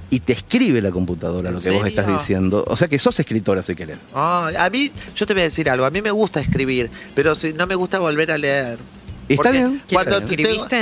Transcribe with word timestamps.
y 0.10 0.20
te 0.22 0.34
escribe 0.34 0.82
la 0.82 0.92
computadora 0.92 1.52
lo 1.52 1.58
¿En 1.58 1.64
que 1.64 1.70
vos 1.72 1.82
serio? 1.84 2.00
estás 2.02 2.20
diciendo. 2.20 2.64
O 2.68 2.78
sea 2.78 2.88
que 2.88 2.98
sos 3.00 3.20
escritora 3.20 3.62
si 3.64 3.76
querés. 3.76 3.98
Ay, 4.14 4.56
a 4.56 4.70
mí, 4.70 4.92
yo 5.16 5.26
te 5.26 5.34
voy 5.34 5.42
a 5.42 5.46
decir 5.46 5.70
algo. 5.70 5.86
A 5.86 5.92
mí 5.92 6.02
me 6.02 6.12
gusta 6.12 6.40
escribir, 6.40 6.90
pero 7.16 7.36
si 7.36 7.54
no 7.54 7.68
me 7.68 7.76
gusta 7.76 8.00
volver 8.00 8.32
a 8.32 8.38
leer. 8.38 8.78
Está 9.30 9.52
bien. 9.52 9.82
Cuando 9.92 10.22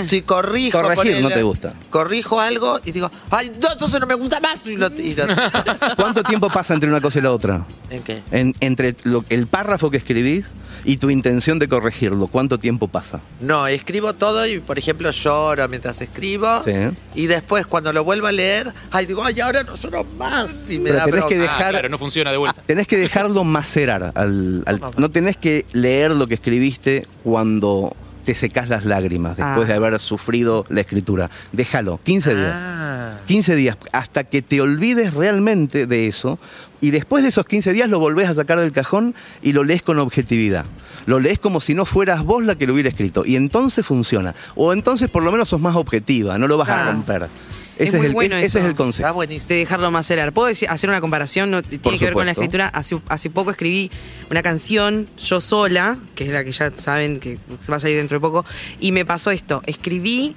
si 0.04 0.22
corrijo. 0.22 0.82
Corregir 0.82 1.22
no 1.22 1.30
te 1.30 1.42
gusta. 1.44 1.74
Corrijo 1.90 2.40
algo 2.40 2.80
y 2.86 2.92
digo, 2.92 3.12
ay, 3.32 3.52
no, 3.62 3.72
entonces 3.72 4.00
no 4.00 4.06
me 4.08 4.16
gusta 4.16 4.40
más. 4.40 4.60
Y 4.66 4.76
lo- 4.78 4.88
y 4.88 5.16
lo- 5.16 5.26
¿Cuánto 5.96 6.24
tiempo 6.24 6.50
pasa 6.50 6.74
entre 6.74 6.90
una 6.90 7.02
cosa 7.02 7.20
y 7.20 7.22
la 7.22 7.32
otra? 7.32 7.66
¿En 7.90 8.04
qué? 8.04 8.22
En- 8.32 8.54
entre 8.60 8.96
lo- 9.04 9.26
el 9.30 9.48
párrafo 9.48 9.90
que 9.90 9.98
escribís 9.98 10.46
y 10.84 10.98
tu 10.98 11.10
intención 11.10 11.58
de 11.58 11.68
corregirlo, 11.68 12.28
¿cuánto 12.28 12.60
tiempo 12.60 12.88
pasa? 12.88 13.20
No, 13.40 13.66
escribo 13.68 14.14
todo 14.14 14.46
y, 14.46 14.60
por 14.60 14.78
ejemplo, 14.78 15.10
lloro 15.10 15.68
mientras 15.68 16.00
escribo. 16.02 16.62
Sí. 16.64 16.72
Y 17.16 17.26
después, 17.28 17.66
cuando 17.66 17.92
lo 17.94 18.04
vuelvo 18.04 18.28
a 18.28 18.32
leer, 18.32 18.72
ay, 18.92 19.08
digo, 19.08 19.24
ay, 19.24 19.40
ahora 19.40 19.64
no 19.64 19.76
lloro 19.76 20.04
más. 20.18 20.68
Y 20.70 20.78
me 20.78 20.90
Pero 20.92 20.98
da 20.98 21.06
tenés 21.06 21.26
que 21.26 21.38
dejar- 21.40 21.62
Ah, 21.66 21.70
claro, 21.70 21.90
no 21.90 21.98
funciona 21.98 22.32
de 22.32 22.38
vuelta. 22.38 22.62
Tenés 22.68 22.86
que 22.88 22.98
dejarlo 22.98 23.44
macerar. 23.44 24.12
Al, 24.16 24.62
al- 24.68 24.80
¿Cómo 24.80 24.94
no 24.98 25.10
tenés 25.10 25.38
que 25.38 25.66
leer 25.74 26.12
lo 26.12 26.28
que 26.28 26.36
escribiste 26.36 27.08
cuando 27.24 27.96
te 28.26 28.36
secás 28.36 28.68
las 28.68 28.84
lágrimas 28.84 29.38
después 29.38 29.66
Ah. 29.66 29.68
de 29.68 29.74
haber 29.76 30.00
sufrido 30.02 30.66
la 30.70 30.82
escritura. 30.82 31.30
Déjalo, 31.54 32.00
15 32.04 32.36
días. 32.36 32.54
Ah. 32.54 33.20
15 33.28 33.56
días, 33.56 33.78
hasta 33.94 34.24
que 34.26 34.42
te 34.42 34.60
olvides 34.62 35.14
realmente 35.14 35.88
de 35.88 36.08
eso. 36.08 36.38
Y 36.82 36.92
después 36.92 37.24
de 37.24 37.30
esos 37.30 37.46
15 37.46 37.72
días 37.72 37.88
lo 37.90 38.00
volvés 38.00 38.28
a 38.30 38.34
sacar 38.36 38.60
del 38.60 38.72
cajón 38.72 39.16
y 39.42 39.54
lo 39.54 39.64
lees 39.64 39.82
con 39.82 39.98
objetividad. 40.00 40.66
Lo 41.06 41.20
lees 41.20 41.40
como 41.40 41.62
si 41.62 41.74
no 41.76 41.86
fueras 41.86 42.24
vos 42.24 42.44
la 42.44 42.56
que 42.56 42.66
lo 42.68 42.74
hubiera 42.74 42.90
escrito. 42.90 43.24
Y 43.26 43.36
entonces 43.36 43.86
funciona. 43.86 44.36
O 44.56 44.74
entonces 44.74 45.10
por 45.10 45.24
lo 45.24 45.32
menos 45.32 45.50
sos 45.50 45.62
más 45.62 45.76
objetiva, 45.76 46.38
no 46.38 46.48
lo 46.48 46.58
vas 46.58 46.70
a 46.70 46.82
Ah. 46.90 46.92
romper. 46.92 47.30
Es 47.78 47.88
Ese 47.90 47.90
es, 47.90 47.94
muy 47.98 48.06
el, 48.08 48.14
bueno 48.14 48.36
ese 48.38 48.46
es 48.46 48.56
el 48.56 48.62
Está 48.72 48.76
concepto. 48.78 49.14
buenísimo. 49.14 49.48
de 49.50 49.56
dejarlo 49.56 49.92
macerar. 49.92 50.32
¿Puedo 50.32 50.48
decir- 50.48 50.70
hacer 50.70 50.90
una 50.90 51.02
comparación? 51.02 51.52
No, 51.52 51.62
tiene 51.62 51.80
Por 51.84 51.98
que 51.98 52.06
ver 52.06 52.14
con 52.14 52.26
la 52.26 52.32
escritura. 52.32 52.68
Hace, 52.70 53.00
hace 53.10 53.30
poco 53.30 53.52
escribí 53.52 53.92
una 54.32 54.42
canción 54.42 55.08
yo 55.18 55.42
sola, 55.42 55.98
que 56.16 56.24
es 56.24 56.30
la 56.30 56.44
que 56.46 56.52
ya 56.54 56.72
saben 56.76 57.20
que 57.20 57.38
va 57.70 57.76
a 57.76 57.80
salir 57.82 57.98
dentro 57.98 58.16
de 58.16 58.22
poco, 58.22 58.46
y 58.80 58.92
me 58.94 59.04
pasó 59.06 59.30
esto. 59.32 59.62
Escribí 59.66 60.36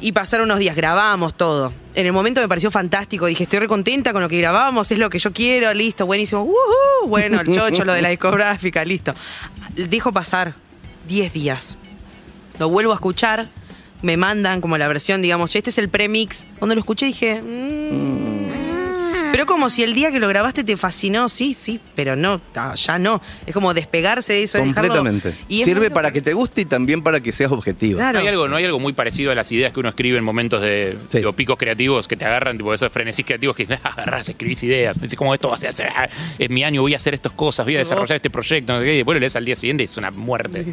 y 0.00 0.12
pasaron 0.12 0.44
unos 0.44 0.60
días, 0.60 0.76
grabamos 0.76 1.34
todo. 1.36 1.72
En 1.96 2.06
el 2.06 2.12
momento 2.12 2.40
me 2.40 2.46
pareció 2.48 2.70
fantástico, 2.70 3.26
dije, 3.26 3.42
estoy 3.42 3.58
recontenta 3.58 4.12
con 4.12 4.22
lo 4.22 4.28
que 4.28 4.38
grabamos, 4.38 4.88
es 4.92 4.98
lo 5.00 5.10
que 5.10 5.18
yo 5.18 5.32
quiero, 5.32 5.74
listo, 5.74 6.06
buenísimo. 6.06 6.42
¡Woohoo! 6.44 7.08
Bueno, 7.08 7.40
el 7.40 7.52
chocho, 7.52 7.84
lo 7.84 7.92
de 7.94 8.02
la 8.02 8.10
discográfica, 8.10 8.84
listo. 8.84 9.12
Dejo 9.74 10.12
pasar 10.12 10.54
10 11.08 11.32
días. 11.32 11.78
Lo 12.60 12.68
vuelvo 12.68 12.92
a 12.92 12.94
escuchar, 12.94 13.50
me 14.02 14.16
mandan 14.16 14.60
como 14.60 14.78
la 14.78 14.88
versión, 14.88 15.22
digamos, 15.22 15.54
este 15.56 15.70
es 15.70 15.78
el 15.78 15.88
premix. 15.88 16.46
Cuando 16.58 16.74
lo 16.74 16.80
escuché 16.80 17.06
dije, 17.06 17.42
mm, 17.42 18.37
pero 19.32 19.46
como 19.46 19.70
si 19.70 19.82
el 19.82 19.94
día 19.94 20.10
que 20.10 20.20
lo 20.20 20.28
grabaste 20.28 20.64
te 20.64 20.76
fascinó, 20.76 21.28
sí, 21.28 21.54
sí, 21.54 21.80
pero 21.94 22.16
no, 22.16 22.40
ya 22.74 22.98
no. 22.98 23.20
Es 23.46 23.54
como 23.54 23.74
despegarse 23.74 24.32
de 24.34 24.42
eso. 24.44 24.58
dejarlo- 24.58 24.74
Completamente. 24.74 25.34
y 25.48 25.60
es 25.60 25.64
Sirve 25.64 25.90
para 25.90 26.10
que 26.12 26.20
te 26.20 26.32
guste 26.32 26.62
y 26.62 26.64
también 26.64 27.02
para 27.02 27.20
que 27.20 27.32
seas 27.32 27.52
objetiva. 27.52 27.98
Claro. 27.98 28.18
¿No 28.18 28.22
hay, 28.22 28.28
algo, 28.28 28.48
¿No 28.48 28.56
hay 28.56 28.64
algo 28.64 28.78
muy 28.80 28.92
parecido 28.92 29.30
a 29.32 29.34
las 29.34 29.50
ideas 29.52 29.72
que 29.72 29.80
uno 29.80 29.88
escribe 29.90 30.18
en 30.18 30.24
momentos 30.24 30.60
de 30.62 30.96
Sí. 31.10 31.18
digo, 31.18 31.32
picos 31.32 31.56
creativos 31.58 32.08
que 32.08 32.16
te 32.16 32.24
agarran, 32.24 32.56
tipo 32.56 32.72
esos 32.72 32.92
frenesís 32.92 33.24
creativos 33.26 33.56
que 33.56 33.64
agarras, 33.82 34.28
escribís 34.28 34.62
ideas? 34.64 35.00
Dices, 35.00 35.16
como 35.16 35.34
esto 35.34 35.48
va 35.48 35.56
a 35.56 35.58
ser, 35.58 35.88
ah, 35.94 36.08
es 36.38 36.50
mi 36.50 36.64
año, 36.64 36.82
voy 36.82 36.94
a 36.94 36.96
hacer 36.96 37.14
estas 37.14 37.32
cosas, 37.32 37.66
voy 37.66 37.76
a 37.76 37.78
desarrollar 37.78 38.16
este 38.16 38.30
proyecto, 38.30 38.72
no 38.72 38.80
sé 38.80 38.86
qué, 38.86 38.94
y 38.94 38.96
después 38.98 39.14
lo 39.16 39.20
lees 39.20 39.36
al 39.36 39.44
día 39.44 39.56
siguiente 39.56 39.82
y 39.84 39.86
es 39.86 39.96
una 39.96 40.10
muerte. 40.10 40.66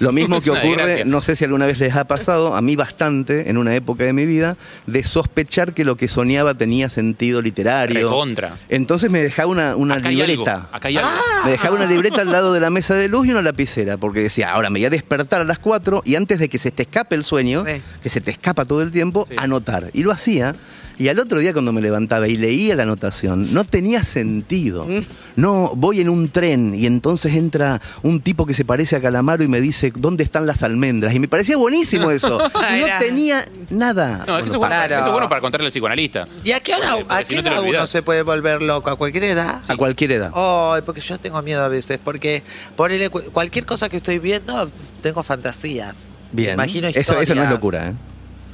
Lo 0.00 0.12
mismo 0.12 0.40
que 0.40 0.50
ocurre, 0.50 0.68
desgracia. 0.76 1.04
no 1.04 1.20
sé 1.22 1.36
si 1.36 1.44
alguna 1.44 1.66
vez 1.66 1.78
les 1.78 1.94
ha 1.94 2.04
pasado, 2.06 2.54
a 2.54 2.62
mí 2.62 2.76
bastante 2.76 3.48
en 3.50 3.56
una 3.56 3.74
época 3.74 4.04
de 4.04 4.12
mi 4.12 4.26
vida, 4.26 4.56
de 4.86 5.02
sospechar 5.04 5.72
que 5.74 5.84
lo 5.84 5.96
que 5.96 6.08
soñaba 6.08 6.54
tenía 6.54 6.88
sentido 6.88 7.40
literario. 7.42 8.01
Recontra. 8.10 8.56
Entonces 8.68 9.10
me 9.10 9.22
dejaba 9.22 9.48
una, 9.50 9.76
una 9.76 9.96
Acá 9.96 10.08
hay 10.08 10.16
libreta. 10.16 10.54
algo, 10.54 10.68
acá 10.72 10.88
hay 10.88 10.96
algo. 10.96 11.10
Me 11.44 11.50
dejaba 11.52 11.76
una 11.76 11.86
libreta 11.86 12.20
al 12.22 12.30
lado 12.32 12.52
de 12.52 12.60
la 12.60 12.70
mesa 12.70 12.94
de 12.94 13.08
luz 13.08 13.26
y 13.26 13.30
una 13.32 13.42
lapicera, 13.42 13.96
porque 13.96 14.20
decía, 14.20 14.52
ahora 14.52 14.70
me 14.70 14.78
voy 14.80 14.86
a 14.86 14.90
despertar 14.90 15.40
a 15.40 15.44
las 15.44 15.58
4 15.58 16.02
y 16.04 16.14
antes 16.16 16.38
de 16.38 16.48
que 16.48 16.58
se 16.58 16.70
te 16.70 16.82
escape 16.82 17.14
el 17.14 17.24
sueño, 17.24 17.64
Sí. 17.66 17.80
que 18.02 18.08
se 18.08 18.20
te 18.20 18.30
escapa 18.30 18.64
todo 18.64 18.82
el 18.82 18.92
tiempo, 18.92 19.26
Sí. 19.28 19.34
anotar. 19.38 19.90
Y 19.92 20.02
lo 20.02 20.12
hacía. 20.12 20.54
Y 20.98 21.08
al 21.08 21.18
otro 21.18 21.38
día 21.38 21.52
cuando 21.52 21.72
me 21.72 21.80
levantaba 21.80 22.28
y 22.28 22.36
leía 22.36 22.74
la 22.76 22.82
anotación, 22.84 23.52
no 23.52 23.64
tenía 23.64 24.02
sentido. 24.04 24.86
Mm. 24.86 25.00
No, 25.36 25.72
voy 25.74 26.00
en 26.02 26.08
un 26.10 26.28
tren 26.28 26.74
y 26.74 26.84
entonces 26.86 27.34
entra 27.34 27.80
un 28.02 28.20
tipo 28.20 28.44
que 28.46 28.52
se 28.54 28.64
parece 28.66 28.96
a 28.96 29.00
Calamaro 29.00 29.42
y 29.42 29.48
me 29.48 29.60
dice, 29.60 29.90
¿dónde 29.96 30.22
están 30.24 30.46
las 30.46 30.62
almendras? 30.62 31.14
Y 31.14 31.18
me 31.18 31.26
parecía 31.28 31.56
buenísimo 31.56 32.10
eso. 32.10 32.38
Y 32.76 32.80
no 32.82 32.86
tenía 33.00 33.44
nada. 33.70 34.24
No, 34.26 34.36
es 34.36 34.42
que 34.44 34.48
eso, 34.50 34.56
es 34.56 34.58
bueno, 34.58 34.74
Claro. 34.74 34.94
eso 34.96 35.06
es 35.06 35.12
bueno 35.12 35.28
para 35.28 35.40
contarle 35.40 35.66
al 35.66 35.72
psicoanalista. 35.72 36.28
¿Y 36.44 36.52
a 36.52 36.60
qué 36.60 36.74
hora, 36.74 36.94
a 37.08 37.18
si 37.24 37.34
qué 37.36 37.42
no 37.42 37.62
uno 37.62 37.86
se 37.86 38.02
puede 38.02 38.22
volver 38.22 38.60
loco? 38.62 38.90
¿A 38.90 38.96
cualquier 38.96 39.24
edad? 39.24 39.60
A 39.66 39.76
cualquier 39.76 40.12
edad. 40.12 40.30
Ay, 40.34 40.82
porque 40.84 41.00
yo 41.00 41.18
tengo 41.18 41.40
miedo 41.42 41.62
a 41.62 41.68
veces, 41.68 41.98
porque 42.04 42.42
ponele 42.76 43.08
cu- 43.08 43.22
cualquier 43.32 43.64
cosa 43.64 43.88
que 43.88 43.96
estoy 43.96 44.18
viendo, 44.18 44.70
tengo 45.00 45.22
fantasías. 45.22 45.94
Bien. 46.30 46.54
Imagino 46.54 46.88
eso, 46.88 47.20
eso 47.20 47.34
no 47.34 47.42
es 47.44 47.50
locura, 47.50 47.88
¿eh? 47.88 47.92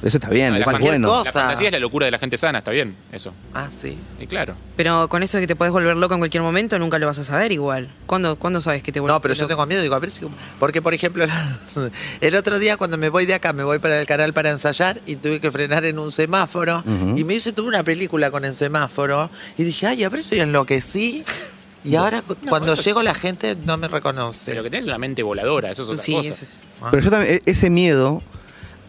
Eso 0.01 0.17
está 0.17 0.29
bien, 0.29 0.47
No, 0.47 0.51
la, 0.53 0.59
eso 0.59 0.61
es 0.61 0.63
cualquier 0.77 0.91
bueno. 0.93 1.07
cosa. 1.09 1.23
la 1.25 1.31
fantasía 1.33 1.67
es 1.67 1.73
la 1.73 1.79
locura 1.79 2.05
de 2.05 2.11
la 2.11 2.19
gente 2.19 2.37
sana, 2.37 2.59
está 2.59 2.71
bien, 2.71 2.95
eso. 3.11 3.33
Ah, 3.53 3.67
sí. 3.69 3.97
Y 4.19 4.27
claro. 4.27 4.55
Pero 4.77 5.09
con 5.09 5.23
esto 5.23 5.35
de 5.37 5.41
que 5.43 5.47
te 5.47 5.55
puedes 5.57 5.73
volver 5.73 5.97
loco 5.97 6.13
en 6.13 6.21
cualquier 6.21 6.41
momento, 6.41 6.79
nunca 6.79 6.97
lo 6.99 7.05
vas 7.07 7.19
a 7.19 7.23
saber 7.25 7.51
igual. 7.51 7.89
¿Cuándo, 8.05 8.37
¿cuándo 8.37 8.61
sabes 8.61 8.81
que 8.81 8.93
te 8.93 9.01
vuelves 9.01 9.15
No, 9.15 9.21
pero 9.21 9.33
yo 9.33 9.45
tengo 9.47 9.65
miedo, 9.65 9.81
digo, 9.81 9.95
a 9.95 9.99
ver 9.99 10.09
si... 10.09 10.21
Porque, 10.57 10.81
por 10.81 10.93
ejemplo, 10.93 11.25
el 12.21 12.35
otro 12.35 12.59
día 12.59 12.77
cuando 12.77 12.97
me 12.97 13.09
voy 13.09 13.25
de 13.25 13.33
acá, 13.33 13.51
me 13.53 13.63
voy 13.63 13.79
para 13.79 13.99
el 13.99 14.07
canal 14.07 14.33
para 14.33 14.51
ensayar 14.51 15.01
y 15.05 15.15
tuve 15.17 15.39
que 15.41 15.51
frenar 15.51 15.83
en 15.85 15.99
un 15.99 16.11
semáforo 16.11 16.83
y 17.15 17.23
me 17.23 17.33
hice 17.35 17.51
tuve 17.51 17.67
una 17.67 17.83
película 17.83 18.31
con 18.31 18.45
el 18.45 18.55
semáforo 18.55 19.29
y 19.57 19.63
dije, 19.63 19.87
ay, 19.87 20.03
a 20.03 20.09
ver 20.09 20.23
si 20.23 20.39
enloquecí. 20.39 21.23
Y 21.83 21.95
ahora 21.95 22.21
cu- 22.21 22.35
cuando 22.47 22.73
eso 22.73 22.81
es- 22.81 22.85
llego 22.87 23.01
la 23.03 23.13
gente 23.15 23.55
no 23.65 23.77
me 23.77 23.87
reconoce. 23.87 24.51
Pero 24.51 24.63
que 24.63 24.69
tenés 24.69 24.85
una 24.85 24.97
mente 24.97 25.23
voladora, 25.23 25.71
eso 25.71 25.83
es 25.83 25.89
otra 25.89 26.01
Sí, 26.03 26.13
cosa. 26.13 26.29
es- 26.29 26.61
Pero 26.91 27.03
yo 27.03 27.09
también, 27.09 27.35
e- 27.35 27.41
ese 27.51 27.69
miedo 27.69 28.21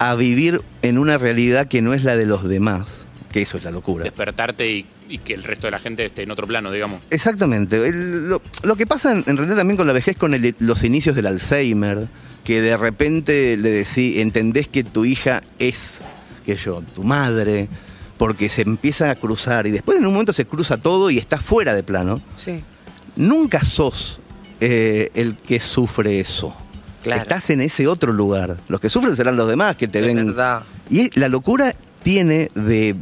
a 0.01 0.15
vivir 0.17 0.61
en 0.83 0.99
una 0.99 1.17
realidad 1.19 1.69
que 1.69 1.83
no 1.83 1.93
es 1.95 2.03
la 2.05 2.17
de 2.17 2.27
los 2.27 2.43
demás, 2.49 2.89
que 3.33 3.43
eso 3.43 3.59
es 3.59 3.65
la 3.65 3.71
locura. 3.71 4.03
Despertarte 4.05 4.69
y, 4.69 4.87
y 5.09 5.19
que 5.19 5.35
el 5.35 5.45
resto 5.45 5.67
de 5.67 5.71
la 5.73 5.79
gente 5.79 6.05
esté 6.07 6.23
en 6.23 6.31
otro 6.33 6.47
plano, 6.49 6.73
digamos. 6.73 7.01
Exactamente. 7.11 7.87
El- 7.87 8.29
lo, 8.29 8.43
lo 8.65 8.77
que 8.77 8.87
pasa 8.87 9.13
en, 9.13 9.23
en 9.27 9.37
realidad 9.37 9.59
también 9.59 9.77
con 9.77 9.87
la 9.87 9.93
vejez, 9.93 10.17
con 10.17 10.35
el- 10.35 10.57
los 10.59 10.83
inicios 10.85 11.15
del 11.15 11.27
Alzheimer, 11.27 12.09
que 12.45 12.61
de 12.63 12.77
repente 12.77 13.57
le 13.59 13.71
decís, 13.71 14.17
entendés 14.17 14.67
que 14.67 14.83
tu 14.83 15.05
hija 15.05 15.43
es, 15.59 15.99
que 16.47 16.57
yo, 16.57 16.83
tu 16.95 17.05
madre, 17.05 17.69
porque 18.17 18.49
se 18.49 18.63
empieza 18.63 19.11
a 19.11 19.15
cruzar 19.17 19.67
y 19.67 19.71
después 19.71 19.99
en 19.99 20.07
un 20.07 20.13
momento 20.15 20.33
se 20.33 20.47
cruza 20.47 20.79
todo 20.79 21.11
y 21.11 21.19
está 21.19 21.39
fuera 21.39 21.75
de 21.75 21.83
plano, 21.83 22.23
Sí. 22.37 22.65
nunca 23.17 23.63
sos 23.63 24.19
eh, 24.61 25.11
el 25.15 25.37
que 25.37 25.61
sufre 25.61 26.21
eso. 26.21 26.55
Claro. 27.03 27.23
Estás 27.23 27.49
en 27.51 27.61
ese 27.63 27.87
otro 27.87 28.13
lugar. 28.13 28.57
Los 28.69 28.81
que 28.81 28.89
sufren 28.89 29.17
serán 29.17 29.37
los 29.37 29.49
demás 29.49 29.77
que 29.77 29.89
te 29.89 30.01
Es 30.01 30.07
ven. 30.07 30.27
verdad. 30.27 30.63
Y 30.91 31.19
la 31.19 31.29
locura 31.29 31.75
tiene 32.03 32.51
de 32.55 32.95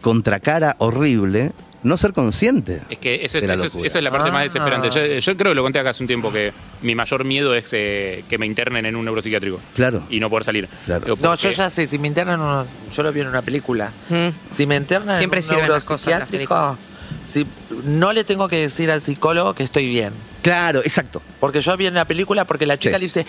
contracara 0.00 0.76
horrible 0.78 1.52
no 1.82 1.98
ser 1.98 2.14
consciente. 2.14 2.80
Es 2.88 2.98
que 2.98 3.16
ese 3.26 3.38
es- 3.38 3.42
de 3.42 3.48
la 3.48 3.54
eso 3.54 3.64
es- 3.66 3.72
locura. 3.74 3.86
esa 3.86 3.98
es 3.98 4.04
la 4.04 4.10
parte 4.10 4.30
más 4.30 4.40
Ah. 4.40 4.44
desesperante. 4.44 4.88
Yo, 4.90 5.04
yo 5.18 5.36
creo 5.36 5.50
que 5.52 5.54
lo 5.54 5.62
conté 5.62 5.78
acá 5.80 5.90
hace 5.90 6.02
un 6.02 6.06
tiempo 6.06 6.32
que 6.32 6.52
mi 6.80 6.94
mayor 6.94 7.24
miedo 7.24 7.54
es 7.54 7.68
eh, 7.72 8.24
que 8.28 8.38
me 8.38 8.46
internen 8.46 8.86
en 8.86 8.96
un 8.96 9.04
neuropsiquiátrico. 9.04 9.60
Claro. 9.74 10.02
Y 10.08 10.18
no 10.18 10.30
poder 10.30 10.44
salir. 10.44 10.66
Claro. 10.86 11.04
Digo, 11.04 11.18
No, 11.20 11.34
yo 11.34 11.50
ya 11.50 11.68
sé, 11.68 11.86
si 11.86 11.98
me 11.98 12.08
internan 12.08 12.40
unos, 12.40 12.68
yo 12.90 13.02
lo 13.02 13.12
vi 13.12 13.20
en 13.20 13.26
una 13.28 13.42
película. 13.42 13.92
Mm. 14.08 14.28
Si 14.56 14.66
me 14.66 14.76
internan 14.76 15.18
Siempre 15.18 15.40
en 15.40 15.44
un 15.44 15.50
sirven 15.50 15.68
las 15.70 15.84
cosas, 15.84 16.06
las 16.06 16.30
neuropsiquiátrico, 16.30 16.78
si, 17.26 17.46
no 17.84 18.14
le 18.14 18.24
tengo 18.24 18.48
que 18.48 18.56
decir 18.56 18.90
al 18.90 19.02
psicólogo 19.02 19.52
que 19.54 19.62
estoy 19.62 19.86
bien. 19.86 20.14
Claro, 20.44 20.80
exacto. 20.80 21.22
Porque 21.40 21.60
yo 21.62 21.76
vi 21.76 21.86
en 21.86 21.94
la 21.94 22.04
película 22.04 22.44
porque 22.44 22.66
la 22.66 22.78
chica 22.78 22.96
Sí. 22.96 23.00
le 23.00 23.06
dice, 23.06 23.26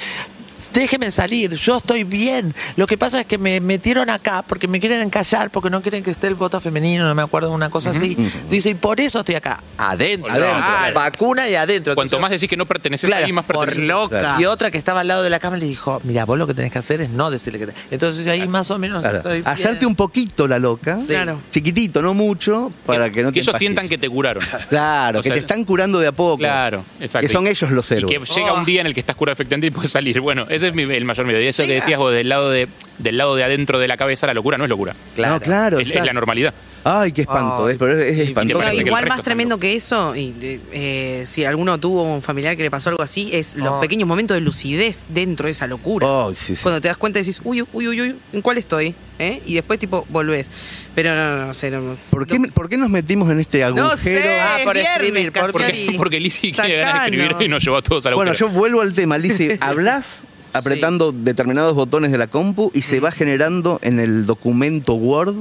déjeme 0.75 1.10
salir, 1.12 1.54
yo 1.56 1.77
estoy 1.77 2.04
bien. 2.04 2.54
Lo 2.75 2.86
que 2.88 2.98
pasa 2.98 3.19
es 3.22 3.25
que 3.25 3.38
me 3.38 3.60
metieron 3.60 4.10
acá 4.10 4.44
porque 4.48 4.68
me 4.68 4.80
quieren 4.80 5.01
encallar, 5.01 5.50
porque 5.50 5.69
no 5.69 5.81
quieren 5.81 6.04
que 6.04 6.12
esté 6.12 6.27
el 6.27 6.36
voto 6.36 6.60
femenino, 6.62 7.04
no 7.06 7.16
me 7.16 7.22
acuerdo 7.24 7.50
de 7.50 7.56
una 7.56 7.69
cosa 7.69 7.92
así. 7.92 8.16
Dice, 8.50 8.69
y 8.72 8.74
por 8.75 9.00
eso 9.00 9.19
estoy 9.19 9.36
acá. 9.36 9.62
Adentro. 9.77 10.30
Adentro, 10.31 10.51
Ah. 10.56 10.92
Vacuna 10.94 11.48
y 11.50 11.56
adentro. 11.56 11.95
Cuanto 11.95 12.16
Entonces, 12.18 12.22
más 12.22 12.31
decís 12.31 12.50
que 12.50 12.57
no 12.57 12.66
perteneces 12.66 13.07
Claro, 13.10 13.25
ahí, 13.25 13.31
más 13.33 13.45
Por 13.45 13.57
perteneces. 13.66 13.88
loca. 13.88 14.36
Y 14.39 14.45
otra 14.45 14.72
que 14.72 14.77
estaba 14.77 15.01
al 15.01 15.07
lado 15.07 15.24
de 15.24 15.30
la 15.30 15.39
cama 15.39 15.57
le 15.57 15.66
dijo, 15.66 16.00
mira, 16.04 16.25
vos 16.25 16.38
lo 16.38 16.48
que 16.48 16.54
tenés 16.54 16.72
que 16.72 16.80
hacer 16.80 17.01
es 17.01 17.10
no 17.10 17.30
decirle 17.31 17.60
que 17.60 17.68
te... 17.68 17.74
Entonces 17.92 18.28
ahí 18.28 18.48
más 18.48 18.69
o 18.71 18.80
menos 18.80 19.01
Claro. 19.01 19.18
estoy 19.18 19.33
bien. 19.42 19.48
Hacerte 19.48 19.86
un 19.86 19.95
poquito 19.95 20.48
la 20.48 20.60
loca. 20.60 20.98
Sí. 21.00 21.07
Claro. 21.07 21.42
Chiquitito, 21.51 22.01
no 22.01 22.13
mucho, 22.13 22.71
para 22.86 23.10
que, 23.10 23.24
no 23.24 23.31
te 23.31 23.39
ellos 23.39 23.56
sientan 23.57 23.88
que 23.89 23.98
te 23.98 24.10
curaron. 24.10 24.44
Claro, 24.69 25.19
O 25.19 25.21
que 25.21 25.30
sea, 25.30 25.36
te 25.36 25.42
están 25.42 25.63
curando 25.63 26.00
de 26.00 26.07
a 26.07 26.12
poco. 26.12 26.38
Claro, 26.39 26.83
exacto. 27.00 27.28
Que 27.28 27.33
son 27.33 27.48
ellos 27.48 27.69
los 27.71 27.89
Y 27.92 27.95
héroes. 27.95 28.12
que 28.30 28.33
llega 28.33 28.54
Oh. 28.54 28.57
un 28.60 28.66
día 28.66 28.81
en 28.81 28.88
el 28.88 28.94
que 28.94 29.00
estás 29.00 29.16
curado 29.16 29.33
efectivamente 29.33 29.68
y 29.68 29.71
puedes 29.71 29.92
salir. 29.92 30.19
Bueno, 30.19 30.45
ese 30.50 30.65
es 30.68 30.74
mi- 30.74 30.84
el 30.84 31.06
mayor 31.06 31.26
miedo. 31.26 31.42
Y 31.42 31.48
eso 31.48 31.64
que 31.66 31.74
decías 31.74 31.98
vos 32.00 32.12
del 32.14 32.30
lado 32.30 32.50
de, 32.50 32.68
del 33.00 33.18
lado 33.18 33.36
de 33.36 33.44
adentro 33.44 33.80
de 33.80 33.88
la 33.88 33.98
cabeza, 33.98 34.28
la 34.28 34.34
locura 34.34 34.58
no 34.58 34.64
es 34.66 34.70
locura. 34.70 34.96
Claro, 35.16 35.40
claro. 35.40 35.80
es, 35.80 35.94
es 35.94 36.06
la 36.06 36.14
normalidad. 36.14 36.54
Ay, 36.88 37.12
qué 37.14 37.22
espanto. 37.22 37.68
Es, 37.68 37.78
pero 37.80 38.00
es- 38.00 38.06
es 38.12 38.16
y- 38.18 38.20
y 38.20 38.24
espantoso. 38.26 38.70
el 38.70 38.86
igual 38.88 39.08
más 39.08 39.24
tremendo 39.24 39.58
que 39.58 39.76
eso, 39.76 40.16
y 40.16 40.32
de- 40.34 40.60
eh, 40.72 41.24
si 41.26 41.44
alguno 41.44 41.80
tuvo 41.80 42.04
un 42.04 42.22
familiar 42.22 42.56
que 42.56 42.62
le 42.62 42.70
pasó 42.70 42.90
algo 42.90 43.02
así, 43.02 43.32
es 43.34 43.56
los 43.56 43.74
Ay. 43.74 43.82
pequeños 43.82 44.08
momentos 44.08 44.36
de 44.36 44.42
lucidez 44.42 45.06
dentro 45.10 45.48
de 45.48 45.52
esa 45.54 45.66
locura. 45.66 46.06
Oh, 46.08 46.34
sí, 46.34 46.56
sí. 46.56 46.62
Cuando 46.62 46.80
te 46.82 46.88
das 46.88 46.98
cuenta 46.98 47.18
decís, 47.18 47.42
uy, 47.44 47.64
uy, 47.74 47.88
uy, 47.88 48.02
uy, 48.02 48.16
¿en 48.34 48.42
cuál 48.42 48.60
estoy? 48.60 48.94
¿Eh? 49.18 49.42
Y 49.48 49.56
después 49.56 49.80
tipo 49.80 50.06
volvés. 50.10 50.48
Pero 50.94 51.16
no, 51.16 51.38
no, 51.38 51.46
no 51.48 51.54
sé. 51.56 51.72
No, 51.72 51.98
¿Por 52.12 52.28
qué, 52.28 52.38
por 52.54 52.70
qué 52.70 52.78
nos 52.78 52.90
metimos 52.90 53.32
en 53.32 53.40
este 53.40 53.64
agujero? 53.64 53.88
no 53.90 53.98
sé, 53.98 54.22
Ah, 54.40 54.58
por 54.64 54.74
viernes, 54.76 54.92
escribir, 54.96 55.32
por- 55.32 55.52
Porque, 55.54 55.94
porque 55.98 56.20
Lizzy 56.20 56.52
quiere 56.52 56.82
escribir 56.82 57.36
y 57.40 57.48
nos 57.48 57.64
llevó 57.64 57.78
a 57.78 57.82
todos 57.82 58.06
a 58.06 58.10
la 58.12 58.16
Bueno, 58.16 58.34
yo 58.36 58.48
vuelvo 58.50 58.82
al 58.82 58.94
tema. 58.94 59.18
Lizzy, 59.18 59.52
hablas 59.60 60.20
apretando 60.57 61.12
determinados 61.12 61.74
botones 61.74 62.12
de 62.12 62.18
la 62.18 62.28
compu 62.28 62.72
y 62.74 62.81
se 62.81 63.00
va 63.00 63.12
generando 63.12 63.80
en 63.81 64.00
el 64.00 64.25
documento 64.25 64.94
Word 64.96 65.36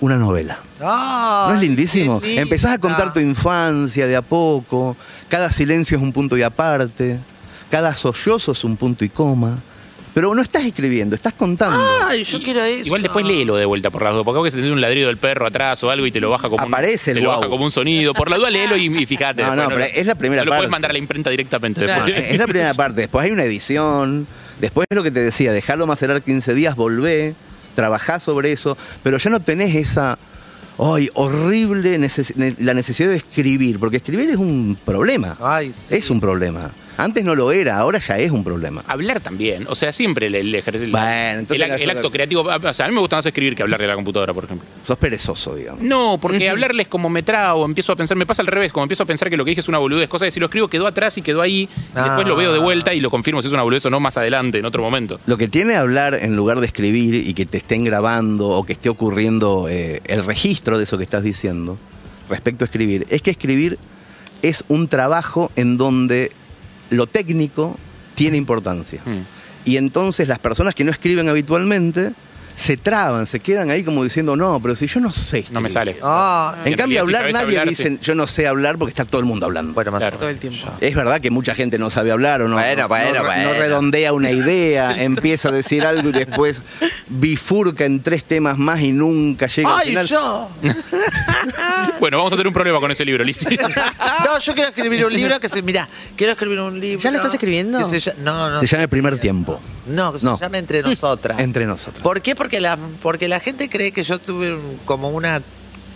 una 0.00 0.16
novela. 0.16 0.60
¿No 0.80 1.54
es 1.54 1.60
lindísimo? 1.60 2.20
qué 2.20 2.28
linda. 2.28 2.42
Empezás 2.42 2.72
a 2.72 2.78
contar 2.78 3.12
tu 3.12 3.20
infancia 3.20 4.06
de 4.06 4.16
a 4.16 4.22
poco, 4.22 4.96
cada 5.28 5.50
silencio 5.50 5.96
es 5.96 6.02
un 6.02 6.12
punto 6.12 6.36
y 6.36 6.42
aparte, 6.42 7.18
cada 7.70 7.94
sollozo 7.94 8.52
es 8.52 8.64
un 8.64 8.76
punto 8.76 9.04
y 9.04 9.08
coma. 9.08 9.58
Pero 10.18 10.34
no 10.34 10.42
estás 10.42 10.64
escribiendo, 10.64 11.14
estás 11.14 11.32
contando. 11.34 11.78
Ay, 12.08 12.24
yo 12.24 12.42
quiero 12.42 12.60
eso. 12.64 12.86
Igual 12.86 13.02
después 13.02 13.24
léelo 13.24 13.54
de 13.54 13.64
vuelta 13.66 13.88
por 13.90 14.02
las 14.02 14.12
dudas, 14.14 14.24
porque 14.24 14.40
veces 14.42 14.54
se 14.56 14.62
tiene 14.62 14.74
un 14.74 14.80
ladrido 14.80 15.06
del 15.06 15.16
perro 15.16 15.46
atrás 15.46 15.84
o 15.84 15.90
algo 15.90 16.06
y 16.06 16.10
te 16.10 16.18
lo 16.18 16.28
baja 16.28 16.48
como 16.48 16.60
Aparece 16.64 17.12
un, 17.12 17.18
el 17.18 17.22
te 17.22 17.24
lo 17.28 17.36
baja 17.36 17.48
como 17.48 17.64
un 17.64 17.70
sonido. 17.70 18.14
Por 18.14 18.28
la 18.28 18.36
duda 18.36 18.50
léelo 18.50 18.76
y, 18.76 18.86
y 18.86 19.06
fíjate. 19.06 19.42
No, 19.44 19.54
no, 19.54 19.68
pero 19.68 19.84
es 19.84 20.06
la 20.06 20.16
primera 20.16 20.42
No 20.42 20.46
lo 20.46 20.50
parte. 20.50 20.58
puedes 20.62 20.70
mandar 20.72 20.90
a 20.90 20.94
la 20.94 20.98
imprenta 20.98 21.30
directamente 21.30 21.84
Claro. 21.84 22.04
después. 22.06 22.32
Es 22.32 22.36
la 22.38 22.46
primera 22.48 22.74
parte. 22.74 23.02
Después 23.02 23.26
hay 23.26 23.30
una 23.30 23.44
edición. 23.44 24.26
Después 24.60 24.88
es 24.90 24.96
lo 24.96 25.04
que 25.04 25.12
te 25.12 25.20
decía, 25.20 25.52
dejarlo 25.52 25.86
macerar 25.86 26.20
15 26.20 26.52
días, 26.52 26.74
volvé, 26.74 27.36
trabajá 27.76 28.18
sobre 28.18 28.50
eso, 28.50 28.76
pero 29.04 29.18
ya 29.18 29.30
no 29.30 29.38
tenés 29.38 29.72
esa 29.76 30.18
ay, 30.80 31.08
horrible 31.14 31.96
neces- 32.00 32.56
la 32.58 32.74
necesidad 32.74 33.10
de 33.10 33.16
escribir, 33.18 33.78
porque 33.78 33.98
escribir 33.98 34.30
es 34.30 34.36
un 34.36 34.76
problema. 34.84 35.36
Ay, 35.40 35.70
sí. 35.72 35.94
Es 35.94 36.10
un 36.10 36.20
problema. 36.20 36.72
Antes 36.98 37.24
no 37.24 37.36
lo 37.36 37.52
era, 37.52 37.78
ahora 37.78 38.00
ya 38.00 38.18
es 38.18 38.32
un 38.32 38.42
problema. 38.42 38.82
Hablar 38.88 39.20
también. 39.20 39.66
O 39.68 39.76
sea, 39.76 39.92
siempre 39.92 40.26
el, 40.26 40.34
el 40.34 40.52
ejercicio. 40.52 40.90
Bueno, 40.90 41.38
entonces 41.38 41.80
el, 41.80 41.90
acto 41.90 42.10
creativo. 42.10 42.42
O 42.42 42.74
sea, 42.74 42.86
a 42.86 42.88
mí 42.88 42.94
me 42.94 43.00
gusta 43.00 43.14
más 43.14 43.24
escribir 43.24 43.54
que 43.54 43.62
hablarle 43.62 43.86
a 43.86 43.90
la 43.90 43.94
computadora, 43.94 44.34
por 44.34 44.44
ejemplo. 44.44 44.66
Sos 44.82 44.98
perezoso, 44.98 45.54
digamos. 45.54 45.80
No, 45.80 46.18
porque 46.20 46.50
hablarles 46.50 46.88
como 46.88 47.08
me 47.08 47.22
trago, 47.22 47.64
empiezo 47.64 47.92
a 47.92 47.96
pensar, 47.96 48.16
me 48.16 48.26
pasa 48.26 48.42
al 48.42 48.48
revés, 48.48 48.72
como 48.72 48.82
empiezo 48.82 49.04
a 49.04 49.06
pensar 49.06 49.30
que 49.30 49.36
lo 49.36 49.44
que 49.44 49.50
dije 49.50 49.60
es 49.60 49.68
una 49.68 49.78
boludez, 49.78 50.08
cosa 50.08 50.24
de 50.24 50.32
si 50.32 50.40
lo 50.40 50.46
escribo 50.46 50.66
quedó 50.66 50.88
atrás 50.88 51.16
y 51.18 51.22
quedó 51.22 51.40
ahí, 51.40 51.68
y 51.92 51.94
después 51.94 52.26
lo 52.26 52.34
veo 52.34 52.52
de 52.52 52.58
vuelta 52.58 52.92
y 52.92 53.00
lo 53.00 53.10
confirmo 53.10 53.42
si 53.42 53.46
es 53.46 53.52
una 53.52 53.62
boludez 53.62 53.86
o 53.86 53.90
no 53.90 54.00
más 54.00 54.16
adelante, 54.16 54.58
en 54.58 54.64
otro 54.64 54.82
momento. 54.82 55.20
Lo 55.26 55.38
que 55.38 55.46
tiene 55.46 55.76
hablar 55.76 56.18
en 56.20 56.34
lugar 56.34 56.58
de 56.58 56.66
escribir 56.66 57.14
y 57.14 57.32
que 57.34 57.46
te 57.46 57.58
estén 57.58 57.84
grabando 57.84 58.48
o 58.48 58.66
que 58.66 58.72
esté 58.72 58.88
ocurriendo 58.88 59.68
eh, 59.68 60.02
el 60.06 60.24
registro 60.24 60.78
de 60.78 60.84
eso 60.84 60.98
que 60.98 61.04
estás 61.04 61.22
diciendo 61.22 61.78
respecto 62.28 62.64
a 62.64 62.66
escribir, 62.66 63.06
es 63.08 63.22
que 63.22 63.30
escribir 63.30 63.78
es 64.42 64.64
un 64.68 64.88
trabajo 64.88 65.50
en 65.56 65.78
donde 65.78 66.32
lo 66.90 67.06
técnico 67.06 67.78
tiene 68.14 68.36
importancia. 68.36 69.00
Mm. 69.04 69.68
Y 69.68 69.76
entonces 69.76 70.28
las 70.28 70.38
personas 70.38 70.74
que 70.74 70.84
no 70.84 70.90
escriben 70.90 71.28
habitualmente 71.28 72.12
se 72.58 72.76
traban, 72.76 73.26
se 73.26 73.38
quedan 73.40 73.70
ahí 73.70 73.84
como 73.84 74.02
diciendo, 74.02 74.34
no, 74.34 74.60
pero 74.60 74.74
si 74.74 74.86
yo 74.88 74.98
no 75.00 75.12
sé. 75.12 75.44
No 75.52 75.60
me 75.60 75.68
escribir". 75.68 75.94
sale. 75.94 75.96
Ah, 76.02 76.56
En 76.64 76.74
cambio, 76.74 76.98
realidad, 77.04 77.20
hablar, 77.26 77.32
nadie 77.44 77.58
hablar, 77.58 77.68
dice, 77.68 77.98
yo 78.02 78.14
no 78.14 78.26
sé 78.26 78.46
hablar 78.48 78.76
porque 78.78 78.90
está 78.90 79.04
todo 79.04 79.20
el 79.20 79.26
mundo 79.26 79.46
hablando. 79.46 79.72
bueno, 79.74 79.92
más 79.92 80.00
Claro. 80.00 80.16
o 80.16 80.18
Todo 80.18 80.28
menos. 80.28 80.44
el 80.44 80.50
tiempo. 80.50 80.76
Es 80.80 80.94
verdad 80.94 81.20
que 81.20 81.30
mucha 81.30 81.54
gente 81.54 81.78
no 81.78 81.88
sabe 81.90 82.10
hablar 82.10 82.42
o 82.42 82.48
no, 82.48 82.56
Bueno, 82.56 82.82
no- 82.82 82.88
bueno, 82.88 83.14
no, 83.14 83.24
bueno. 83.24 83.44
no 83.44 83.52
redondea 83.58 84.12
una 84.12 84.30
idea, 84.32 85.00
empieza 85.02 85.48
a 85.48 85.52
decir 85.52 85.84
algo 85.84 86.08
y 86.08 86.12
después 86.12 86.60
bifurca 87.08 87.84
en 87.84 88.02
tres 88.02 88.24
temas 88.24 88.58
más 88.58 88.80
y 88.80 88.90
nunca 88.92 89.46
llega 89.46 89.72
al 89.74 89.80
¡Ay, 89.80 89.88
final. 89.88 90.06
yo! 90.08 90.48
Bueno, 92.00 92.16
vamos 92.18 92.32
a 92.32 92.36
tener 92.36 92.46
un 92.46 92.52
problema 92.54 92.78
con 92.80 92.90
ese 92.90 93.04
libro, 93.04 93.24
Lizzy. 93.24 93.56
No, 94.24 94.38
yo 94.38 94.54
quiero 94.54 94.68
escribir 94.70 95.04
un 95.06 95.12
libro 95.12 95.38
que 95.40 95.48
se. 95.48 95.62
Mira, 95.62 95.88
quiero 96.16 96.32
escribir 96.32 96.60
un 96.60 96.78
libro. 96.78 97.00
¿Ya 97.02 97.10
lo 97.10 97.16
estás 97.16 97.34
escribiendo? 97.34 97.78
que 97.78 97.84
se 97.84 97.98
lla- 97.98 98.14
no, 98.18 98.50
no. 98.50 98.60
Se 98.60 98.66
llama 98.66 98.84
el 98.84 98.88
primer 98.88 99.18
tiempo. 99.18 99.60
No, 99.86 100.12
que 100.12 100.18
se 100.20 100.24
No. 100.26 100.38
llame 100.38 100.58
Entre 100.58 100.82
Nosotras. 100.82 101.38
Entre 101.40 101.64
nosotros. 101.66 102.02
¿Por 102.02 102.20
qué? 102.20 102.34
Porque 102.36 102.47
la, 102.60 102.78
porque 103.02 103.28
la 103.28 103.40
gente 103.40 103.68
cree 103.68 103.92
que 103.92 104.02
yo 104.04 104.18
tuve 104.18 104.58
como 104.84 105.08
una 105.10 105.42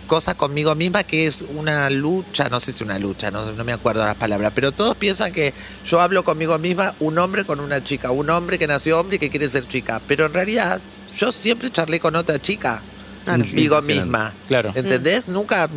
cosa 0.07 0.35
conmigo 0.35 0.75
misma 0.75 1.03
que 1.03 1.25
es 1.27 1.43
una 1.55 1.89
lucha, 1.89 2.49
no 2.49 2.59
sé 2.59 2.73
si 2.73 2.83
una 2.83 2.99
lucha, 2.99 3.31
no, 3.31 3.51
no 3.51 3.63
me 3.63 3.71
acuerdo 3.73 4.05
las 4.05 4.15
palabras, 4.15 4.51
pero 4.53 4.71
todos 4.71 4.95
piensan 4.95 5.31
que 5.31 5.53
yo 5.85 6.01
hablo 6.01 6.23
conmigo 6.23 6.57
misma, 6.59 6.93
un 6.99 7.17
hombre 7.17 7.45
con 7.45 7.59
una 7.59 7.83
chica, 7.83 8.11
un 8.11 8.29
hombre 8.29 8.59
que 8.59 8.67
nació 8.67 8.99
hombre 8.99 9.15
y 9.15 9.19
que 9.19 9.29
quiere 9.29 9.49
ser 9.49 9.67
chica, 9.67 10.01
pero 10.07 10.25
en 10.25 10.33
realidad 10.33 10.81
yo 11.17 11.31
siempre 11.31 11.71
charlé 11.71 11.99
con 11.99 12.15
otra 12.15 12.39
chica, 12.39 12.81
Claro. 13.23 13.43
conmigo 13.45 13.81
misma. 13.81 14.33
Claro. 14.47 14.71
¿Entendés? 14.75 15.29
Nunca... 15.29 15.69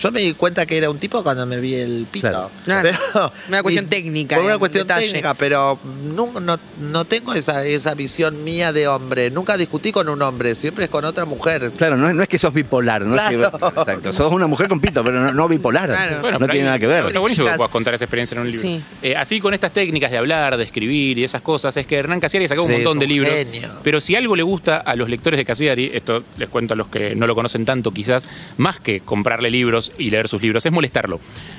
Yo 0.00 0.12
me 0.12 0.20
di 0.20 0.32
cuenta 0.34 0.64
que 0.66 0.78
era 0.78 0.90
un 0.90 0.98
tipo 0.98 1.22
cuando 1.22 1.44
me 1.46 1.58
vi 1.60 1.74
el 1.74 2.06
pito. 2.10 2.28
Claro. 2.28 2.50
Claro. 2.64 2.88
Pero- 3.12 3.32
Una 3.48 3.62
cuestión 3.62 3.84
y- 3.86 3.88
técnica, 3.88 4.36
Por 4.36 4.44
una 4.44 4.58
cuestión 4.58 4.86
detalle. 4.86 5.06
técnica, 5.06 5.34
pero 5.34 5.78
no, 6.14 6.40
no, 6.40 6.56
no 6.80 7.04
tengo 7.04 7.34
esa, 7.34 7.64
esa 7.66 7.94
visión 7.94 8.44
mía 8.44 8.72
de 8.72 8.86
hombre. 8.88 9.30
Nunca 9.30 9.56
discutí 9.56 9.90
con 9.92 10.08
un 10.08 10.22
hombre, 10.22 10.54
siempre 10.54 10.84
es 10.84 10.90
con 10.90 11.04
otra 11.04 11.24
mujer. 11.24 11.72
Claro, 11.76 11.96
no 11.96 12.08
es, 12.08 12.16
no 12.16 12.22
es 12.22 12.28
que 12.28 12.38
sos 12.38 12.52
bipolar, 12.52 13.02
no 13.02 13.16
es 13.16 13.22
que- 13.28 13.36
Claro. 13.36 13.58
exacto, 13.80 14.12
sos 14.12 14.32
una 14.32 14.46
mujer 14.46 14.68
con 14.68 14.80
pito, 14.80 15.02
pero 15.02 15.20
no, 15.20 15.32
no 15.32 15.48
bipolar. 15.48 15.88
Claro. 15.88 16.20
Bueno, 16.20 16.38
no 16.38 16.46
tiene 16.46 16.60
ahí 16.60 16.64
nada 16.66 16.78
que 16.78 16.86
ver. 16.86 17.06
Está 17.06 17.18
buenísimo 17.20 17.48
que 17.48 17.54
puedas 17.54 17.70
contar 17.72 17.94
esa 17.94 18.04
experiencia 18.04 18.34
en 18.36 18.40
un 18.42 18.46
libro. 18.50 18.60
Sí. 18.62 18.80
Eh, 19.02 19.16
así 19.16 19.40
con 19.40 19.52
estas 19.54 19.72
técnicas 19.72 20.10
de 20.10 20.18
hablar, 20.18 20.56
de 20.56 20.64
escribir 20.64 21.18
y 21.18 21.24
esas 21.24 21.42
cosas, 21.42 21.76
es 21.76 21.86
que 21.86 21.96
Hernán 21.96 22.20
Casiari 22.20 22.46
sacó 22.48 22.62
un 22.62 22.68
Sí, 22.68 22.74
montón 22.76 22.98
de 22.98 23.06
libros. 23.06 23.32
genio. 23.34 23.68
Pero 23.82 24.00
si 24.00 24.14
algo 24.14 24.36
le 24.36 24.42
gusta 24.42 24.76
a 24.78 24.94
los 24.96 25.08
lectores 25.08 25.38
de 25.38 25.44
Casiari, 25.44 25.90
esto 25.92 26.22
les 26.36 26.48
cuento 26.48 26.74
a 26.74 26.76
los 26.76 26.88
que 26.88 27.14
no 27.16 27.26
lo 27.26 27.34
conocen 27.34 27.64
tanto 27.64 27.90
quizás, 27.92 28.26
más 28.56 28.78
que 28.80 29.00
comprarle 29.00 29.50
libros 29.50 29.87
y 29.98 30.10
leer 30.10 30.28
sus 30.28 30.42
libros, 30.42 30.64
es 30.66 30.72
molestarlo. 30.72 31.20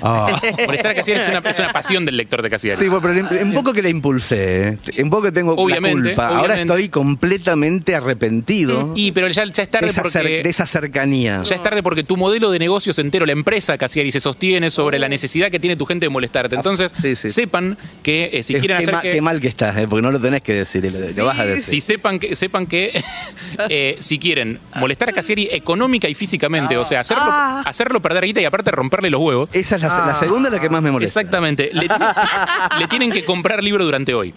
Molestar 0.66 0.92
a 0.92 0.94
Casiari 0.94 1.20
es 1.20 1.28
una, 1.28 1.38
es 1.50 1.58
una 1.58 1.68
pasión 1.68 2.04
del 2.06 2.16
lector 2.16 2.42
de 2.42 2.50
Casiari. 2.50 2.80
Sí, 2.80 2.88
bueno, 2.88 3.02
pero 3.02 3.36
en- 3.38 3.48
un 3.48 3.54
poco 3.54 3.72
que 3.72 3.82
le 3.82 3.90
impulsé, 3.90 4.68
¿eh? 4.68 4.78
un 5.02 5.10
poco 5.10 5.24
que 5.24 5.32
tengo 5.32 5.54
Obviamente, 5.54 6.10
la 6.10 6.14
culpa. 6.14 6.28
Ahora 6.38 6.60
estoy 6.60 6.88
completamente 6.88 7.94
arrepentido 7.94 8.92
Y 8.96 9.12
pero 9.12 9.28
ya, 9.28 9.44
ya 9.44 9.62
es 9.62 9.70
tarde 9.70 9.86
de, 9.86 9.90
esa 9.92 10.02
porque... 10.02 10.42
de 10.42 10.50
esa 10.50 10.66
cercanía. 10.66 11.42
Ya 11.42 11.54
es 11.56 11.62
tarde 11.62 11.82
porque 11.82 12.02
tu 12.02 12.16
modelo 12.16 12.50
de 12.50 12.58
negocios 12.58 12.98
entero, 12.98 13.26
la 13.26 13.32
empresa 13.32 13.76
Casiari, 13.78 14.12
se 14.12 14.20
sostiene 14.20 14.70
sobre 14.70 14.98
la 14.98 15.08
necesidad 15.08 15.50
que 15.50 15.58
tiene 15.58 15.76
tu 15.76 15.86
gente 15.86 16.06
de 16.06 16.10
molestarte. 16.10 16.56
Entonces, 16.56 16.92
Sí, 17.00 17.16
sí. 17.16 17.30
sepan 17.30 17.76
que 18.02 18.30
eh, 18.32 18.42
si 18.42 18.54
Qué- 18.54 18.60
quieren 18.60 18.78
qué, 18.78 18.82
hacer 18.84 18.94
ma- 18.94 19.02
que... 19.02 19.12
qué 19.12 19.20
mal 19.20 19.40
que 19.40 19.48
estás, 19.48 19.76
¿eh? 19.78 19.86
porque 19.88 20.02
no 20.02 20.10
lo 20.10 20.20
tenés 20.20 20.42
que 20.42 20.54
decir, 20.54 20.82
lo- 20.84 20.90
lo 21.16 21.24
vas 21.26 21.38
a 21.38 21.46
decir. 21.46 21.64
Si 21.64 21.80
sepan 21.80 22.18
que, 22.18 22.34
sepan 22.36 22.66
que 22.66 23.02
eh, 23.68 23.96
si 24.00 24.18
quieren 24.18 24.58
molestar 24.76 25.08
a 25.10 25.12
Casieri 25.12 25.48
económica 25.50 26.08
y 26.08 26.14
físicamente, 26.14 26.76
o 26.76 26.84
sea, 26.84 27.00
hacerlo, 27.00 27.24
Ah. 27.26 27.62
hacerlo 27.66 28.00
perder 28.00 28.19
y 28.24 28.44
aparte 28.44 28.70
romperle 28.70 29.10
los 29.10 29.20
huevos. 29.20 29.48
Esa 29.52 29.76
es 29.76 29.82
la, 29.82 29.88
la 30.06 30.14
segunda 30.14 30.50
la 30.50 30.60
que 30.60 30.68
más 30.70 30.82
me 30.82 30.90
molesta. 30.90 31.20
Exactamente. 31.20 31.70
Le, 31.72 31.88
tienen- 31.88 32.08
le 32.78 32.88
tienen 32.88 33.10
que 33.10 33.24
comprar 33.24 33.62
libro 33.64 33.84
durante 33.84 34.14
hoy. 34.14 34.32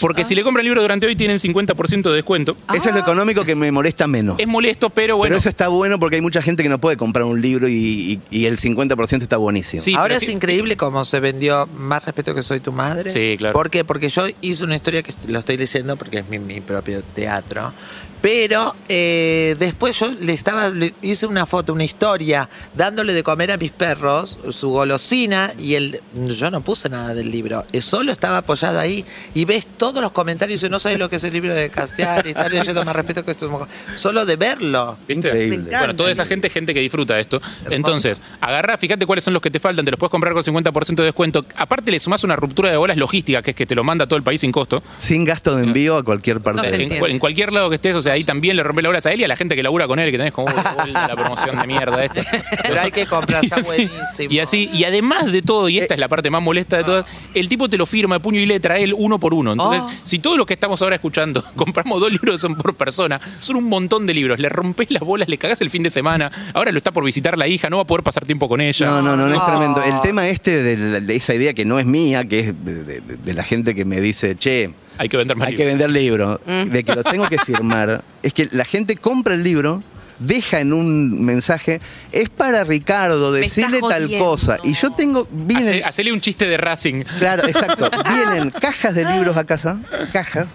Porque 0.00 0.10
Porque 0.10 0.24
si 0.24 0.34
le 0.34 0.42
compran 0.42 0.62
el 0.62 0.66
libro 0.66 0.82
durante 0.82 1.06
hoy 1.06 1.14
tienen 1.16 1.38
50% 1.38 2.02
de 2.02 2.14
descuento. 2.14 2.56
Eso 2.74 2.88
es 2.88 2.94
lo 2.94 3.00
económico 3.00 3.44
que 3.44 3.54
me 3.54 3.70
molesta 3.70 4.06
menos. 4.06 4.38
Es 4.38 4.48
molesto, 4.48 4.90
pero 4.90 5.16
bueno. 5.16 5.30
Pero 5.30 5.38
eso 5.38 5.48
está 5.48 5.68
bueno 5.68 5.98
porque 6.00 6.16
hay 6.16 6.22
mucha 6.22 6.42
gente 6.42 6.62
que 6.64 6.68
no 6.68 6.78
puede 6.80 6.96
comprar 6.96 7.24
un 7.24 7.40
libro 7.40 7.68
y, 7.68 8.20
y- 8.30 8.38
y 8.40 8.46
el 8.46 8.58
50% 8.58 9.22
está 9.22 9.36
buenísimo. 9.36 9.80
Sí, 9.80 9.94
Ahora 9.94 10.16
es 10.16 10.28
increíble 10.28 10.76
cómo 10.76 11.04
se 11.04 11.20
vendió 11.20 11.66
Más 11.68 12.04
respeto 12.04 12.34
que 12.34 12.42
soy 12.42 12.60
tu 12.60 12.72
madre. 12.72 13.10
Sí, 13.10 13.36
claro. 13.38 13.52
¿Por 13.54 13.70
qué? 13.70 13.84
Porque 13.84 14.08
yo 14.08 14.24
hice 14.40 14.64
una 14.64 14.76
historia 14.76 15.02
que 15.02 15.12
lo 15.28 15.38
estoy 15.38 15.56
leyendo 15.56 15.96
porque 15.96 16.18
es 16.18 16.28
mi, 16.28 16.38
mi 16.38 16.60
propio 16.60 17.02
teatro. 17.14 17.72
Pero 18.20 18.74
eh, 18.88 19.56
después 19.58 19.98
yo 19.98 20.12
le 20.20 20.32
estaba, 20.32 20.68
le 20.68 20.94
hice 21.02 21.26
una 21.26 21.46
foto, 21.46 21.72
una 21.72 21.84
historia, 21.84 22.48
dándole 22.74 23.12
de 23.12 23.22
comer 23.22 23.52
a 23.52 23.56
mis 23.56 23.70
perros 23.70 24.38
su 24.50 24.70
golosina 24.70 25.52
y 25.58 25.74
el, 25.74 26.00
yo 26.14 26.50
no 26.50 26.60
puse 26.60 26.88
nada 26.88 27.14
del 27.14 27.30
libro, 27.30 27.64
solo 27.80 28.12
estaba 28.12 28.38
apoyado 28.38 28.78
ahí 28.78 29.04
y 29.34 29.44
ves 29.44 29.66
todos 29.78 30.02
los 30.02 30.12
comentarios 30.12 30.62
y 30.62 30.68
no 30.68 30.78
sabes 30.78 30.98
lo 30.98 31.08
que 31.08 31.16
es 31.16 31.24
el 31.24 31.32
libro 31.32 31.54
de 31.54 31.70
Casiar 31.70 32.26
y 32.26 32.30
está 32.30 32.48
leyendo 32.48 32.84
más 32.84 32.94
respeto 32.94 33.24
que 33.24 33.30
esto, 33.30 33.68
solo 33.96 34.26
de 34.26 34.36
verlo. 34.36 34.98
¿Viste? 35.08 35.28
Increíble. 35.28 35.70
Bueno, 35.70 35.96
toda 35.96 36.10
esa 36.10 36.26
gente 36.26 36.50
gente 36.50 36.74
que 36.74 36.80
disfruta 36.80 37.14
de 37.14 37.20
esto. 37.20 37.40
Entonces, 37.70 38.20
agarrá, 38.40 38.76
fíjate 38.76 39.06
cuáles 39.06 39.24
son 39.24 39.32
los 39.32 39.42
que 39.42 39.50
te 39.50 39.60
faltan, 39.60 39.84
te 39.84 39.90
los 39.90 39.98
puedes 39.98 40.10
comprar 40.10 40.34
con 40.34 40.42
50% 40.42 40.94
de 40.96 41.04
descuento. 41.04 41.44
Aparte, 41.56 41.90
le 41.90 42.00
sumás 42.00 42.24
una 42.24 42.36
ruptura 42.36 42.70
de 42.70 42.76
bolas 42.76 42.96
logística, 42.96 43.42
que 43.42 43.50
es 43.50 43.56
que 43.56 43.66
te 43.66 43.74
lo 43.74 43.84
manda 43.84 44.06
todo 44.06 44.16
el 44.16 44.22
país 44.22 44.40
sin 44.40 44.52
costo. 44.52 44.82
Sin 44.98 45.24
gasto 45.24 45.56
de 45.56 45.64
envío 45.64 45.96
a 45.96 46.02
cualquier 46.02 46.40
parte. 46.40 46.62
No 46.62 46.68
se 46.68 46.82
En, 46.82 46.92
en 46.92 47.18
cualquier 47.18 47.52
lado 47.52 47.70
que 47.70 47.76
estés, 47.76 47.94
o 47.94 48.02
sea, 48.02 48.09
ahí 48.10 48.24
también 48.24 48.56
le 48.56 48.62
rompe 48.62 48.82
las 48.82 48.90
horas 48.90 49.06
a 49.06 49.12
él 49.12 49.20
y 49.20 49.24
a 49.24 49.28
la 49.28 49.36
gente 49.36 49.56
que 49.56 49.62
labura 49.62 49.86
con 49.86 49.98
él, 49.98 50.10
que 50.10 50.18
tenés 50.18 50.32
como 50.32 50.46
"Uy, 50.48 50.52
uy, 50.86 50.92
la 50.92 51.16
promoción 51.16 51.58
de 51.58 51.66
mierda 51.66 52.04
esta. 52.04 52.22
Pero 52.62 52.80
hay 52.80 52.90
que 52.90 53.06
comprar, 53.06 53.44
está 53.44 53.56
Y 53.60 53.60
así- 53.60 53.66
buenísimo. 53.86 54.32
Y 54.32 54.38
así, 54.40 54.70
y 54.72 54.84
además 54.84 55.30
de 55.32 55.42
todo, 55.42 55.68
y 55.68 55.78
esta 55.78 55.94
es 55.94 56.00
la 56.00 56.08
parte 56.08 56.30
más 56.30 56.42
molesta 56.42 56.76
de 56.78 56.84
todas, 56.84 57.04
el 57.34 57.48
tipo 57.48 57.68
te 57.68 57.76
lo 57.76 57.86
firma 57.86 58.16
de 58.16 58.20
puño 58.20 58.40
y 58.40 58.46
letra, 58.46 58.78
él 58.78 58.94
uno 58.96 59.18
por 59.18 59.34
uno. 59.34 59.52
Entonces, 59.52 59.84
Oh. 59.86 59.90
si 60.02 60.18
todos 60.18 60.36
los 60.36 60.46
que 60.46 60.54
estamos 60.54 60.80
ahora 60.82 60.96
escuchando 60.96 61.42
compramos 61.56 62.00
dos 62.00 62.10
libros 62.12 62.40
son 62.40 62.56
por 62.56 62.74
persona, 62.74 63.20
son 63.40 63.56
un 63.56 63.64
montón 63.64 64.06
de 64.06 64.14
libros, 64.14 64.38
le 64.38 64.48
rompes 64.48 64.90
las 64.90 65.02
bolas, 65.02 65.28
le 65.28 65.38
cagás 65.38 65.60
el 65.60 65.70
fin 65.70 65.82
de 65.82 65.90
semana, 65.90 66.30
ahora 66.54 66.72
lo 66.72 66.78
está 66.78 66.90
por 66.92 67.04
visitar 67.04 67.36
la 67.38 67.46
hija, 67.48 67.70
no 67.70 67.76
va 67.76 67.82
a 67.82 67.86
poder 67.86 68.02
pasar 68.02 68.24
tiempo 68.26 68.48
con 68.48 68.60
ella. 68.60 68.86
No, 68.86 69.02
no, 69.02 69.16
no, 69.16 69.26
no 69.26 69.32
es 69.34 69.38
No. 69.38 69.46
tremendo. 69.46 69.82
El 69.82 70.00
tema 70.02 70.28
este 70.28 70.62
de, 70.62 70.76
la- 70.76 71.00
de 71.00 71.16
esa 71.16 71.34
idea 71.34 71.54
que 71.54 71.64
no 71.64 71.78
es 71.78 71.86
mía, 71.86 72.24
que 72.24 72.40
es 72.40 72.64
de, 72.64 72.84
de- 72.84 73.00
de 73.00 73.34
la 73.34 73.44
gente 73.44 73.74
que 73.74 73.84
me 73.84 74.00
dice, 74.00 74.36
che, 74.36 74.70
Hay 75.00 75.08
que 75.08 75.16
vender 75.16 75.36
más 75.36 75.48
hay 75.48 75.54
que 75.54 75.64
libros. 75.64 75.78
vender 75.78 75.90
libro, 76.02 76.40
de 76.72 76.84
que 76.84 76.94
lo 76.94 77.02
tengo 77.02 77.26
que 77.28 77.38
firmar, 77.38 78.04
es 78.22 78.32
que 78.34 78.48
la 78.52 78.64
gente 78.66 78.96
compra 78.96 79.32
el 79.34 79.42
libro, 79.42 79.82
deja 80.18 80.60
en 80.60 80.74
un 80.74 81.24
mensaje, 81.24 81.80
es 82.12 82.28
para 82.28 82.64
Ricardo, 82.64 83.32
decirle 83.32 83.80
tal 83.80 84.10
cosa. 84.18 84.58
Y 84.62 84.74
yo 84.74 84.90
tengo, 84.90 85.26
vienen, 85.32 85.68
Hace- 85.68 85.84
hacele 85.84 86.12
un 86.12 86.20
chiste 86.20 86.46
de 86.46 86.58
Racing. 86.58 87.04
claro, 87.18 87.48
exacto, 87.48 87.90
vienen 88.08 88.50
cajas 88.50 88.94
de 88.94 89.06
libros 89.06 89.36
a 89.38 89.44
casa, 89.44 89.78
cajas, 90.12 90.46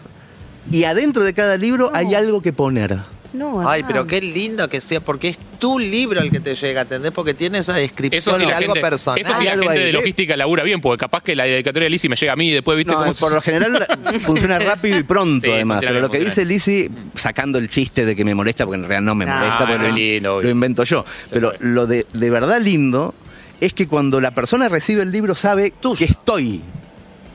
y 0.71 0.83
adentro 0.83 1.23
de 1.23 1.33
cada 1.33 1.57
libro 1.57 1.89
hay 1.93 2.13
algo 2.13 2.41
que 2.41 2.53
poner. 2.53 2.99
No, 3.35 3.67
Ay, 3.69 3.83
pero 3.87 4.07
qué 4.07 4.21
lindo 4.21 4.67
que 4.69 4.79
sea, 4.81 4.99
porque 5.01 5.29
es 5.29 5.39
tu 5.59 5.77
libro 5.79 6.21
el 6.21 6.31
que 6.31 6.39
te 6.39 6.55
llega, 6.55 6.81
¿entendés? 6.81 7.11
Porque 7.11 7.33
tiene 7.33 7.59
esa 7.59 7.73
descripción 7.73 8.35
sí, 8.35 8.41
de 8.45 8.47
la 8.51 8.57
algo 8.57 8.73
gente, 8.73 8.87
personal. 8.87 9.19
eso 9.21 9.33
sí 9.37 9.45
la 9.45 9.51
Algo 9.51 9.63
gente 9.65 9.79
ahí. 9.79 9.85
de 9.87 9.93
logística 9.93 10.37
labura 10.37 10.63
bien, 10.63 10.81
porque 10.81 10.99
capaz 11.01 11.21
que 11.23 11.35
la 11.35 11.43
dedicatoria 11.43 11.85
de 11.85 11.89
Lizzy 11.91 12.09
me 12.09 12.15
llega 12.15 12.33
a 12.33 12.35
mí 12.35 12.49
y 12.49 12.53
después, 12.53 12.77
¿viste? 12.77 12.93
No, 12.93 12.99
cómo- 12.99 13.13
por 13.13 13.31
lo 13.33 13.41
general 13.41 13.87
funciona 14.21 14.57
rápido 14.59 14.97
y 14.99 15.03
pronto, 15.03 15.45
Sí, 15.45 15.51
además. 15.51 15.77
funciona 15.77 15.93
Pero 15.93 16.01
lo 16.07 16.11
que 16.11 16.19
dice 16.19 16.45
Lizzy, 16.45 16.89
sacando 17.15 17.59
el 17.59 17.67
chiste 17.69 18.05
de 18.05 18.15
que 18.15 18.23
me 18.25 18.33
molesta, 18.35 18.65
porque 18.65 18.81
en 18.81 18.87
realidad 18.87 19.05
no 19.05 19.15
me 19.15 19.25
No, 19.25 19.33
molesta, 19.35 19.57
porque 19.59 19.73
no 19.77 19.81
lo, 19.83 19.87
es 19.89 19.93
lindo, 19.95 20.35
obvio. 20.35 20.43
lo 20.43 20.49
invento 20.49 20.83
yo. 20.83 21.05
Se 21.25 21.35
Pero 21.35 21.51
sabe. 21.51 21.65
lo 21.65 21.87
de, 21.87 22.05
de 22.13 22.29
verdad 22.29 22.61
lindo 22.61 23.13
es 23.61 23.73
que 23.73 23.87
cuando 23.87 24.19
la 24.21 24.31
persona 24.31 24.67
recibe 24.69 25.01
el 25.01 25.11
libro 25.11 25.35
sabe 25.35 25.73
que 25.97 26.05
estoy 26.05 26.61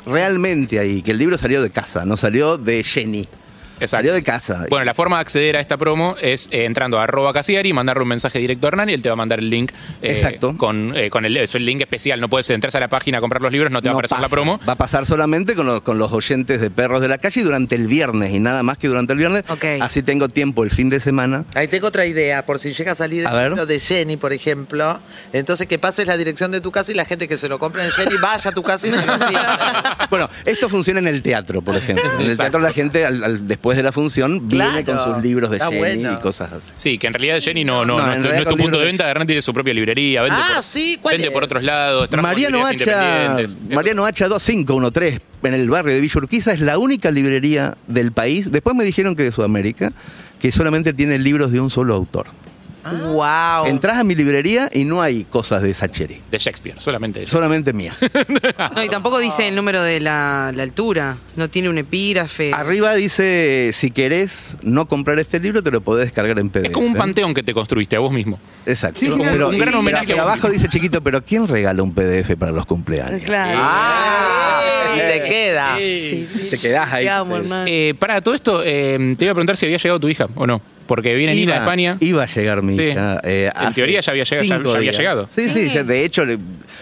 realmente 0.06 0.78
ahí, 0.78 1.02
que 1.02 1.10
el 1.12 1.18
libro 1.18 1.36
salió 1.38 1.62
de 1.62 1.70
casa, 1.70 2.04
no 2.04 2.16
salió 2.16 2.58
de 2.58 2.82
Jenny. 2.82 3.28
Exacto. 3.80 3.96
Salió 4.00 4.12
de 4.14 4.22
casa. 4.22 4.66
Bueno, 4.70 4.84
la 4.84 4.94
forma 4.94 5.16
de 5.16 5.22
acceder 5.22 5.56
a 5.56 5.60
esta 5.60 5.76
promo 5.76 6.16
es 6.20 6.48
eh, 6.52 6.64
entrando 6.64 6.98
a 6.98 7.04
arroba 7.04 7.32
Casiari, 7.32 7.72
mandarle 7.72 8.02
un 8.02 8.08
mensaje 8.08 8.38
directo 8.38 8.66
a 8.66 8.68
Hernán 8.68 8.88
y 8.90 8.94
él 8.94 9.02
te 9.02 9.08
va 9.08 9.14
a 9.14 9.16
mandar 9.16 9.38
el 9.40 9.50
link. 9.50 9.72
eh, 10.02 10.12
Exacto. 10.12 10.56
Con, 10.56 10.92
eh, 10.96 11.10
con 11.10 11.24
el, 11.24 11.36
es 11.36 11.54
el 11.54 11.64
link 11.66 11.80
especial. 11.80 12.20
No 12.20 12.28
puedes 12.28 12.48
entrar 12.50 12.74
a 12.76 12.80
la 12.80 12.88
página 12.88 13.18
a 13.18 13.20
comprar 13.20 13.42
los 13.42 13.52
libros, 13.52 13.70
no 13.72 13.82
te 13.82 13.88
va 13.88 13.92
a 13.92 13.94
aparecer 13.94 14.18
la 14.18 14.22
pasa. 14.22 14.30
promo. 14.34 14.60
Va 14.68 14.74
a 14.74 14.76
pasar 14.76 15.06
solamente 15.06 15.54
con 15.54 15.66
los, 15.66 15.80
con 15.82 15.98
los 15.98 16.12
oyentes 16.12 16.60
de 16.60 16.70
Perros 16.70 17.00
de 17.00 17.08
la 17.08 17.18
Calle 17.18 17.42
durante 17.42 17.74
el 17.74 17.86
viernes 17.86 18.32
y 18.32 18.38
nada 18.38 18.62
más 18.62 18.78
que 18.78 18.88
durante 18.88 19.12
el 19.12 19.18
viernes. 19.18 19.44
Ok. 19.48 19.64
Así 19.80 20.02
tengo 20.02 20.28
tiempo 20.28 20.62
el 20.64 20.70
fin 20.70 20.90
de 20.90 21.00
semana. 21.00 21.44
Ahí 21.54 21.66
tengo 21.68 21.86
otra 21.88 22.06
idea, 22.06 22.44
por 22.46 22.58
si 22.58 22.72
llega 22.72 22.92
a 22.92 22.94
salir 22.94 23.26
A 23.26 23.42
el 23.42 23.48
libro 23.50 23.66
de 23.66 23.80
Jenny, 23.80 24.16
por 24.16 24.32
ejemplo. 24.32 25.00
Entonces 25.32 25.66
que 25.66 25.78
pases 25.78 26.06
la 26.06 26.16
dirección 26.16 26.50
de 26.50 26.60
tu 26.60 26.70
casa 26.70 26.92
y 26.92 26.94
la 26.94 27.04
gente 27.04 27.28
que 27.28 27.38
se 27.38 27.48
lo 27.48 27.58
compra 27.58 27.84
en 27.84 27.90
Jenny 27.90 28.16
vaya 28.20 28.50
a 28.50 28.52
tu 28.54 28.62
casa 28.62 28.86
y 28.86 28.90
se 28.90 29.06
lo. 29.06 29.12
Bueno, 30.10 30.28
esto 30.44 30.68
funciona 30.68 31.00
en 31.00 31.06
el 31.06 31.22
teatro, 31.22 31.62
por 31.62 31.76
ejemplo. 31.76 32.04
En 32.16 32.20
el 32.22 32.26
Exacto. 32.28 32.42
teatro 32.42 32.60
la 32.60 32.72
gente, 32.72 33.04
al- 33.06 33.22
al- 33.22 33.46
después 33.46 33.69
de 33.76 33.82
la 33.82 33.92
función, 33.92 34.48
viene 34.48 34.84
con 34.84 34.98
sus 35.02 35.22
libros 35.22 35.50
de 35.50 35.56
está 35.56 35.66
Jenny 35.68 35.78
bueno. 35.78 36.12
y 36.12 36.16
cosas 36.22 36.52
así. 36.52 36.70
Sí, 36.76 36.98
que 36.98 37.06
en 37.06 37.14
realidad 37.14 37.40
Jenny 37.40 37.64
no, 37.64 37.84
no, 37.84 37.98
No, 37.98 38.06
no, 38.06 38.12
en 38.12 38.12
es 38.12 38.16
tu- 38.16 38.22
no 38.22 38.28
realidad 38.28 38.40
es 38.40 38.44
tu 38.44 38.50
con 38.50 38.58
punto 38.58 38.78
de 38.78 38.84
libros 38.84 38.98
de- 38.98 39.04
venta. 39.04 39.10
Hernán 39.10 39.26
tiene 39.26 39.42
su 39.42 39.52
propia 39.54 39.74
librería. 39.74 40.22
Vende 40.22 40.36
Ah, 40.40 40.50
por, 40.54 40.62
sí, 40.64 40.98
¿cuál 41.00 41.14
vende 41.14 41.28
es? 41.28 41.32
por 41.32 41.44
otros 41.44 41.62
lados. 41.62 42.08
Mariano 42.20 42.66
Hacha. 42.66 43.36
Mariano 43.70 44.04
Hacha 44.06 44.28
2513, 44.28 45.20
en 45.42 45.54
el 45.54 45.70
barrio 45.70 45.94
de 45.94 46.00
Villa 46.00 46.14
Urquiza, 46.16 46.52
es 46.52 46.60
la 46.60 46.78
única 46.78 47.10
librería 47.10 47.76
del 47.86 48.12
país. 48.12 48.50
Después 48.52 48.76
me 48.76 48.84
dijeron 48.84 49.16
que 49.16 49.22
de 49.24 49.32
Sudamérica, 49.32 49.92
que 50.40 50.52
solamente 50.52 50.92
tiene 50.92 51.18
libros 51.18 51.52
de 51.52 51.60
un 51.60 51.70
solo 51.70 51.94
autor. 51.94 52.26
Wow. 52.84 53.66
Entrás 53.66 53.98
a 53.98 54.04
mi 54.04 54.14
librería 54.14 54.70
y 54.72 54.84
no 54.84 55.02
hay 55.02 55.24
cosas 55.24 55.62
de 55.62 55.74
Sacheri. 55.74 56.20
De 56.30 56.38
Shakespeare, 56.38 56.80
solamente 56.80 57.22
eso. 57.22 57.32
Solamente 57.32 57.72
mías. 57.72 57.98
No, 58.74 58.84
y 58.84 58.88
tampoco 58.88 59.18
dice 59.18 59.48
el 59.48 59.54
número 59.56 59.82
de 59.82 60.00
la, 60.00 60.52
la 60.54 60.62
altura. 60.62 61.16
No 61.36 61.48
tiene 61.50 61.68
un 61.68 61.78
epígrafe. 61.78 62.52
Arriba 62.54 62.94
dice, 62.94 63.70
si 63.74 63.90
querés 63.90 64.56
no 64.62 64.86
comprar 64.86 65.18
este 65.18 65.40
libro, 65.40 65.62
te 65.62 65.70
lo 65.70 65.80
podés 65.80 66.06
descargar 66.06 66.38
en 66.38 66.50
PDF. 66.50 66.66
Es 66.66 66.70
como 66.70 66.86
un 66.86 66.94
panteón 66.94 67.34
que 67.34 67.42
te 67.42 67.52
construiste 67.54 67.96
a 67.96 68.00
vos 68.00 68.12
mismo. 68.12 68.38
Exacto. 68.66 69.00
Sí, 69.00 69.08
como 69.08 69.24
un 69.24 69.58
gran 69.58 69.72
y- 69.72 69.76
homenaje 69.76 70.06
pero 70.06 70.20
a 70.20 70.24
vos 70.24 70.32
abajo 70.32 70.48
mismo. 70.48 70.62
dice 70.62 70.68
chiquito, 70.68 71.02
pero 71.02 71.22
¿quién 71.22 71.48
regala 71.48 71.82
un 71.82 71.92
PDF 71.94 72.36
para 72.38 72.52
los 72.52 72.66
cumpleaños? 72.66 73.20
Claro. 73.22 73.58
Ah, 73.62 74.60
y 74.96 74.98
te 75.00 75.24
queda. 75.28 75.76
Sí. 75.78 76.28
Te 76.50 76.58
quedás 76.58 76.92
ahí. 76.92 77.04
Te 77.04 77.10
amo, 77.10 77.36
hermano. 77.36 77.64
Eh, 77.68 77.94
para 77.98 78.20
todo 78.20 78.34
esto, 78.34 78.62
eh, 78.64 79.14
te 79.18 79.24
iba 79.24 79.32
a 79.32 79.34
preguntar 79.34 79.56
si 79.56 79.66
había 79.66 79.78
llegado 79.78 80.00
tu 80.00 80.08
hija 80.08 80.26
o 80.34 80.46
no. 80.46 80.60
Porque 80.86 81.14
viene 81.14 81.32
Nina 81.34 81.52
de 81.52 81.58
España. 81.60 81.96
Iba 82.00 82.24
a 82.24 82.26
llegar 82.26 82.62
mi 82.62 82.72
Sí. 82.72 82.82
hija. 82.82 83.20
eh, 83.22 83.50
En 83.54 83.62
hace 83.66 83.74
teoría 83.76 84.00
ya 84.00 84.10
había 84.10 84.24
llegado- 84.24 84.44
ya- 84.48 84.56
cinco 84.56 84.70
ya 84.70 84.76
había 84.76 84.90
días. 84.90 84.98
llegado. 84.98 85.28
Sí, 85.34 85.42
sí, 85.48 85.68
Sí. 85.68 85.70
ya- 85.74 85.84
de 85.84 86.04
hecho 86.04 86.24
le- 86.24 86.38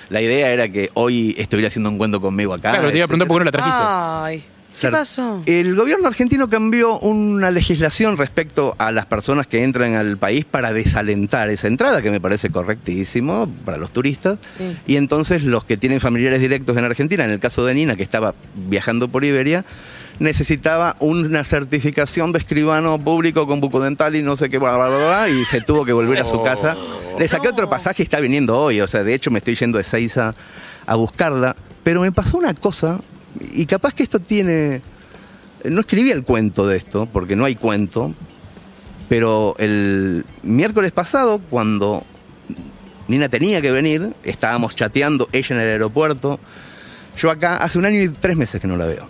la 0.09 0.23
idea 0.23 0.51
era 0.51 0.69
que 0.71 0.89
hoy 0.95 1.35
estuviera 1.39 1.69
haciendo 1.69 1.91
un 1.91 1.99
cuento 1.99 2.19
conmigo 2.21 2.55
acá. 2.55 2.71
Claro, 2.71 2.91
te 2.91 2.97
iba 2.97 3.05
a 3.05 3.09
preguntar 3.09 3.29
por 3.29 3.37
qué 3.37 3.39
no 3.41 3.45
la 3.45 3.53
trajiste. 3.53 3.79
Ay, 3.83 4.43
¿qué 4.81 4.89
pasó? 4.89 5.43
El 5.47 5.75
gobierno 5.75 6.09
argentino 6.09 6.49
cambió 6.49 6.99
una 7.01 7.51
legislación 7.51 8.17
respecto 8.17 8.75
a 8.79 8.93
las 8.93 9.07
personas 9.07 9.47
que 9.47 9.63
entran 9.63 9.95
al 9.95 10.19
país 10.19 10.45
para 10.45 10.73
desalentar 10.73 11.49
esa 11.51 11.67
entrada, 11.69 12.03
que 12.03 12.11
me 12.11 12.21
parece 12.21 12.51
correctísimo 12.51 13.51
para 13.65 13.79
los 13.79 13.93
turistas. 13.93 14.39
Sí. 14.49 14.77
Y 14.87 14.97
entonces 14.97 15.45
los 15.45 15.65
que 15.65 15.77
tienen 15.77 16.01
familiares 16.01 16.41
directos 16.41 16.77
en 16.77 16.85
Argentina, 16.85 17.25
en 17.25 17.31
el 17.31 17.41
caso 17.41 17.65
de 17.65 17.75
Nina, 17.75 17.97
que 17.97 18.03
estaba 18.03 18.35
viajando 18.55 19.09
por 19.09 19.25
Iberia, 19.25 19.65
necesitaba 20.19 20.97
una 21.01 21.45
certificación 21.45 22.33
de 22.33 22.39
escribano 22.39 22.99
público 22.99 23.47
con 23.47 23.61
bucodental 23.61 24.17
y 24.17 24.23
no 24.23 24.37
sé 24.37 24.49
qué, 24.49 24.59
bla, 24.59 24.77
bla, 24.77 24.89
bla, 24.89 24.97
bla, 24.99 25.29
y 25.29 25.45
se 25.45 25.61
tuvo 25.61 25.85
que 25.85 25.93
volver 25.93 26.21
a 26.21 26.27
su 26.27 26.43
casa. 26.43 26.77
Le 27.19 27.29
saqué 27.29 27.49
otro 27.49 27.71
pasaje 27.71 28.03
y 28.03 28.05
está 28.05 28.21
viniendo 28.21 28.57
hoy, 28.59 28.81
o 28.81 28.87
sea, 28.87 29.03
de 29.05 29.15
hecho 29.15 29.31
me 29.31 29.39
estoy 29.39 29.55
yendo 29.55 29.79
de 29.79 29.85
Seiza 29.85 30.35
a 30.87 30.95
buscarla, 30.97 31.55
pero 31.83 32.01
me 32.01 32.13
pasó 32.13 32.39
una 32.39 32.55
cosa, 32.55 33.01
y 33.53 33.67
capaz 33.67 33.95
que 33.95 34.03
esto 34.03 34.21
tiene... 34.21 34.83
No 35.65 35.81
escribí 35.81 36.11
el 36.11 36.25
cuento 36.25 36.67
de 36.67 36.77
esto, 36.77 37.07
porque 37.13 37.35
no 37.35 37.45
hay 37.45 37.57
cuento, 37.57 38.15
pero 39.09 39.57
el 39.59 40.25
miércoles 40.43 40.93
pasado, 40.93 41.41
cuando 41.51 42.05
Nina 43.09 43.29
tenía 43.29 43.61
que 43.61 43.73
venir, 43.73 44.15
estábamos 44.23 44.77
chateando, 44.77 45.29
ella 45.33 45.57
en 45.57 45.63
el 45.63 45.69
aeropuerto, 45.69 46.39
yo 47.19 47.31
acá, 47.31 47.57
hace 47.57 47.79
un 47.79 47.87
año 47.87 48.01
y 48.03 48.09
tres 48.11 48.37
meses 48.37 48.61
que 48.61 48.69
no 48.69 48.77
la 48.77 48.87
veo. 48.87 49.09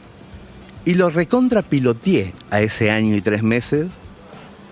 Y 0.87 0.95
lo 0.95 1.11
recontra 1.11 1.63
piloteé 1.63 2.33
a 2.51 2.63
ese 2.63 2.91
año 2.91 3.15
y 3.15 3.21
tres 3.21 3.43
meses. 3.43 3.87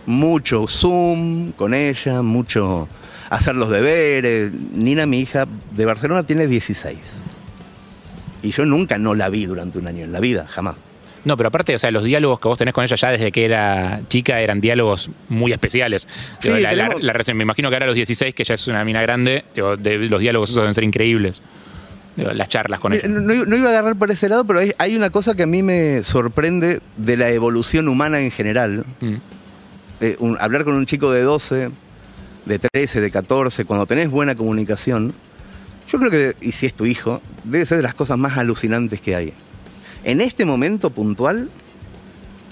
Mucho 0.07 0.67
Zoom 0.69 1.53
con 1.53 1.75
ella, 1.75 2.23
mucho 2.23 2.89
hacer 3.29 3.55
los 3.57 3.69
deberes. 3.69 4.53
Nina, 4.73 5.05
mi 5.05 5.21
hija 5.21 5.47
de 5.73 5.85
Barcelona, 5.85 6.23
tiene 6.23 6.47
16. 6.47 6.97
Y 8.47 8.53
yo 8.53 8.65
nunca 8.65 8.97
no 8.99 9.15
la 9.15 9.29
vi 9.29 9.47
durante 9.47 9.79
un 9.79 9.87
año 9.89 10.05
en 10.05 10.13
la 10.13 10.21
vida, 10.21 10.47
jamás. 10.49 10.77
No, 11.25 11.37
pero 11.37 11.49
aparte, 11.49 11.75
o 11.75 11.79
sea, 11.81 11.91
los 11.91 12.05
diálogos 12.05 12.39
que 12.39 12.47
vos 12.47 12.57
tenés 12.57 12.73
con 12.73 12.85
ella 12.85 12.95
ya 12.95 13.11
desde 13.11 13.33
que 13.33 13.45
era 13.45 14.01
chica 14.09 14.41
eran 14.41 14.61
diálogos 14.61 15.11
muy 15.29 15.51
especiales. 15.53 16.07
Sí, 16.39 16.51
la, 16.61 16.71
tenemos- 16.71 17.03
la 17.03 17.35
me 17.35 17.43
imagino 17.43 17.69
que 17.69 17.75
ahora 17.75 17.87
a 17.87 17.89
los 17.89 17.97
16, 17.97 18.33
que 18.33 18.45
ya 18.45 18.55
es 18.55 18.69
una 18.69 18.85
mina 18.85 19.03
grande, 19.03 19.45
digo, 19.53 19.77
de- 19.77 19.99
los 20.09 20.21
diálogos 20.21 20.51
esos 20.51 20.63
deben 20.63 20.75
ser 20.75 20.85
increíbles. 20.85 21.43
Digo, 22.15 22.31
las 22.33 22.49
charlas 22.49 22.79
con 22.79 22.93
ella. 22.93 23.09
No, 23.09 23.21
no- 23.21 23.45
no 23.45 23.57
iba 23.57 23.67
a 23.67 23.71
agarrar 23.71 23.97
por 23.97 24.11
ese 24.13 24.29
lado, 24.29 24.45
pero 24.45 24.61
hay, 24.61 24.73
hay 24.79 24.95
una 24.97 25.11
cosa 25.11 25.35
que 25.35 25.43
a 25.43 25.47
mí 25.47 25.65
me 25.65 26.05
sorprende 26.05 26.81
de 26.97 27.17
la 27.17 27.31
evolución 27.31 27.89
humana 27.89 28.21
en 28.21 28.31
general. 28.31 28.85
Mm. 29.01 29.15
Eh, 30.03 30.17
un- 30.21 30.37
hablar 30.41 30.63
con 30.65 30.75
un 30.75 30.87
chico 30.87 31.11
de 31.11 31.23
12, 31.23 31.71
de 32.45 32.59
13, 32.61 33.01
de 33.01 33.11
14, 33.11 33.65
cuando 33.65 33.85
tenés 33.87 34.11
buena 34.11 34.37
comunicación, 34.37 35.13
yo 35.89 35.99
creo 35.99 36.11
que, 36.11 36.37
y 36.41 36.53
si 36.53 36.67
es 36.67 36.75
tu 36.75 36.87
hijo, 36.87 37.21
debe 37.45 37.67
ser 37.67 37.79
de 37.79 37.83
las 37.83 37.95
cosas 37.95 38.19
más 38.19 38.37
alucinantes 38.37 39.01
que 39.01 39.15
hay. 39.15 39.33
En 40.05 40.21
este 40.21 40.45
momento 40.45 40.91
puntual, 40.91 41.51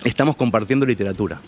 estamos 0.05 0.37
compartiendo 0.37 0.87
literatura. 0.87 1.41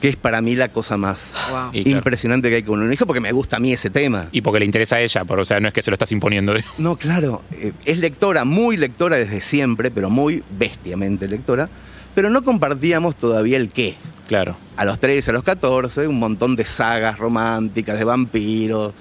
Que 0.00 0.08
es 0.08 0.16
para 0.16 0.40
mí 0.40 0.56
la 0.56 0.70
cosa 0.70 0.96
más 0.96 1.18
Wow. 1.50 1.70
Impresionante 1.72 2.48
que 2.48 2.56
hay 2.56 2.62
con 2.64 2.82
un 2.82 2.92
hijo, 2.92 3.06
porque 3.06 3.20
me 3.20 3.30
gusta 3.30 3.56
a 3.56 3.60
mí 3.60 3.72
ese 3.72 3.90
tema. 3.90 4.28
Y 4.32 4.40
porque 4.40 4.58
le 4.58 4.64
interesa 4.64 4.96
a 4.96 5.00
ella, 5.00 5.24
por, 5.24 5.38
o 5.38 5.44
sea, 5.44 5.60
no 5.60 5.68
es 5.68 5.74
que 5.74 5.82
se 5.82 5.90
lo 5.90 5.94
estás 5.94 6.10
imponiendo. 6.10 6.54
No, 6.78 6.96
claro, 6.96 7.42
eh, 7.52 7.72
es 7.84 7.98
lectora, 7.98 8.44
muy 8.44 8.76
lectora 8.76 9.16
desde 9.16 9.40
siempre, 9.40 9.92
pero 9.92 10.10
muy 10.10 10.42
bestiamente 10.58 11.28
lectora. 11.28 11.68
Pero 12.14 12.28
no 12.28 12.42
compartíamos 12.42 13.16
todavía 13.16 13.56
el 13.56 13.68
qué. 13.70 13.96
Claro. 14.26 14.56
A 14.76 14.84
los 14.84 14.98
13, 14.98 15.30
a 15.30 15.34
los 15.34 15.44
14, 15.44 16.08
un 16.08 16.18
montón 16.18 16.56
de 16.56 16.64
sagas 16.64 17.18
románticas, 17.18 17.98
de 17.98 18.04
vampiros. 18.04 18.94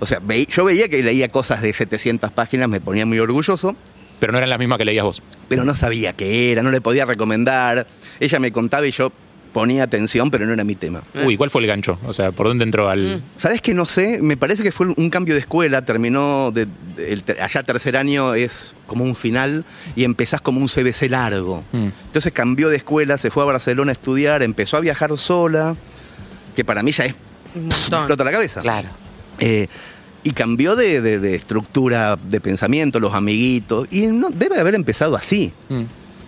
O 0.00 0.06
sea, 0.06 0.20
ve- 0.22 0.46
yo 0.50 0.64
veía 0.64 0.88
que 0.88 1.02
leía 1.02 1.28
cosas 1.28 1.62
de 1.62 1.72
700 1.72 2.30
páginas, 2.32 2.68
me 2.68 2.80
ponía 2.80 3.06
muy 3.06 3.18
orgulloso, 3.18 3.74
Pero 4.20 4.32
no 4.32 4.38
eran 4.38 4.50
las 4.50 4.58
mismas 4.58 4.78
que 4.78 4.84
leías 4.84 5.04
vos. 5.04 5.22
pero 5.48 5.64
no 5.64 5.74
sabía 5.74 6.12
qué 6.12 6.52
era, 6.52 6.62
no 6.62 6.70
le 6.70 6.80
podía 6.80 7.04
recomendar. 7.04 7.86
Ella 8.20 8.38
me 8.38 8.50
contaba 8.52 8.86
y 8.86 8.90
yo 8.90 9.12
ponía 9.52 9.84
atención, 9.84 10.30
pero 10.30 10.44
no 10.44 10.52
era 10.52 10.64
mi 10.64 10.74
tema. 10.74 11.02
Uy, 11.24 11.38
¿cuál 11.38 11.48
fue 11.48 11.62
el 11.62 11.66
gancho? 11.66 11.98
O 12.04 12.12
sea, 12.12 12.30
¿por 12.30 12.46
dónde 12.46 12.64
entró 12.64 12.90
al...? 12.90 13.22
¿Sabes 13.38 13.62
que 13.62 13.72
no 13.72 13.86
sé? 13.86 14.18
Me 14.20 14.36
parece 14.36 14.62
que 14.62 14.70
fue 14.70 14.88
un 14.94 15.08
cambio 15.08 15.32
de 15.34 15.40
escuela, 15.40 15.82
terminó, 15.82 16.50
de, 16.50 16.66
de- 16.96 17.12
el 17.12 17.22
ter- 17.22 17.40
allá 17.40 17.62
tercer 17.62 17.96
año 17.96 18.34
es 18.34 18.74
como 18.86 19.04
un 19.04 19.16
final 19.16 19.64
y 19.94 20.04
empezás 20.04 20.42
como 20.42 20.60
un 20.60 20.68
CBC 20.68 21.08
largo. 21.08 21.64
Mm. 21.72 21.88
Entonces 22.06 22.32
cambió 22.34 22.68
de 22.68 22.76
escuela, 22.76 23.16
se 23.16 23.30
fue 23.30 23.44
a 23.44 23.46
Barcelona 23.46 23.92
a 23.92 23.94
estudiar, 23.94 24.42
empezó 24.42 24.76
a 24.76 24.80
viajar 24.80 25.16
sola, 25.18 25.74
que 26.54 26.62
para 26.64 26.82
mí 26.82 26.92
ya 26.92 27.06
es 27.06 27.14
explota 27.54 28.24
la 28.24 28.32
cabeza. 28.32 28.60
Claro. 28.60 28.88
Eh, 29.40 29.66
y 30.22 30.30
cambió 30.32 30.74
de, 30.76 31.00
de- 31.00 31.20
de 31.20 31.34
estructura 31.36 32.16
de 32.16 32.40
pensamiento, 32.40 32.98
los 33.00 33.14
amiguitos, 33.14 33.86
y 33.92 34.06
no, 34.08 34.28
debe 34.30 34.58
haber 34.58 34.74
empezado 34.74 35.14
así. 35.16 35.52
Mm. 35.68 35.82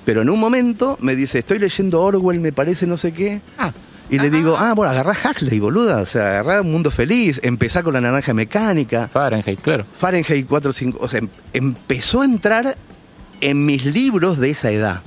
Pero 0.05 0.23
en 0.23 0.31
un 0.31 0.39
momento 0.39 0.97
me 1.01 1.15
dice, 1.17 1.41
estoy 1.41 1.59
leyendo 1.59 2.01
Orwell, 2.01 2.41
me 2.41 2.53
parece 2.53 2.87
no 2.87 2.97
sé 2.97 3.13
qué. 3.13 3.41
Ah. 3.59 3.73
Y 4.11 4.19
le 4.19 4.31
digo, 4.31 4.55
ah, 4.57 4.73
bueno, 4.75 4.91
agarrá 4.91 5.15
Huxley, 5.23 5.59
boluda. 5.59 6.01
O 6.01 6.07
sea, 6.07 6.29
agarrá 6.41 6.63
Un 6.63 6.73
Mundo 6.73 6.91
Feliz, 6.91 7.41
empezá 7.43 7.83
con 7.83 7.93
la 7.93 8.01
naranja 8.01 8.33
mecánica, 8.33 9.07
Fahrenheit, 9.09 9.61
claro. 9.61 9.85
Fahrenheit 9.93 10.47
455. 10.47 10.99
O 11.05 11.09
sea, 11.09 11.19
em- 11.21 11.29
empezó 11.53 12.23
a 12.23 12.25
entrar 12.25 12.79
en 13.43 13.67
mis 13.67 13.85
libros 13.85 14.39
de 14.39 14.49
esa 14.51 14.71
edad. 14.71 15.03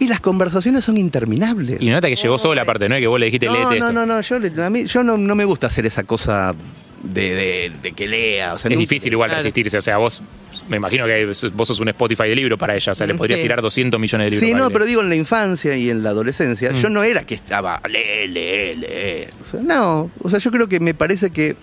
Y 0.00 0.08
las 0.08 0.18
conversaciones 0.20 0.84
son 0.84 0.96
interminables. 0.98 1.80
Y 1.80 1.88
nota 1.90 2.08
que 2.08 2.16
llegó 2.16 2.38
sola, 2.38 2.62
aparte, 2.62 2.88
¿no? 2.88 2.96
Que 2.96 3.06
vos 3.06 3.20
le 3.20 3.26
dijiste, 3.26 3.46
no, 3.46 3.52
léete 3.52 3.66
no, 3.68 3.72
esto. 3.74 3.92
no, 3.92 4.06
no, 4.06 4.20
yo, 4.20 4.38
le- 4.40 4.62
a 4.64 4.70
mí, 4.70 4.84
yo 4.86 5.02
no, 5.04 5.16
no 5.16 5.34
me 5.36 5.44
gusta 5.44 5.66
hacer 5.68 5.86
esa 5.86 6.02
cosa 6.04 6.54
de, 7.02 7.34
de- 7.34 7.72
de 7.82 7.92
que 7.92 8.08
lea. 8.08 8.54
O 8.54 8.58
sea, 8.58 8.68
Es 8.70 8.74
nunca- 8.76 8.80
difícil 8.80 9.12
igual 9.12 9.28
Claro. 9.28 9.42
resistirse. 9.42 9.76
O 9.78 9.80
sea, 9.80 9.98
vos, 9.98 10.22
me 10.68 10.78
imagino 10.78 11.04
que 11.06 11.26
vos 11.54 11.68
sos 11.68 11.80
un 11.80 11.88
Spotify 11.90 12.24
de 12.24 12.36
libro 12.36 12.56
para 12.58 12.74
ella. 12.74 12.92
O 12.92 12.94
sea, 12.94 13.06
le 13.06 13.14
podrías 13.14 13.38
Sí. 13.38 13.44
tirar 13.44 13.60
200 13.62 14.00
millones 14.00 14.26
de 14.26 14.30
libros. 14.32 14.46
Sí, 14.46 14.52
para 14.52 14.64
no, 14.64 14.68
que 14.68 14.72
pero 14.72 14.84
digo 14.86 15.00
en 15.02 15.08
la 15.10 15.16
infancia 15.16 15.76
y 15.76 15.90
en 15.90 16.02
la 16.02 16.10
adolescencia, 16.10 16.72
Mm. 16.72 16.76
yo 16.76 16.88
no 16.88 17.02
era 17.02 17.22
que 17.22 17.34
estaba, 17.34 17.80
lee, 17.88 18.26
lee, 18.28 18.76
lee. 18.76 19.26
O 19.44 19.50
sea, 19.50 19.60
no, 19.60 20.10
o 20.22 20.30
sea, 20.30 20.38
yo 20.40 20.50
creo 20.50 20.66
que 20.68 20.80
me 20.80 20.94
parece 20.94 21.30
que 21.30 21.56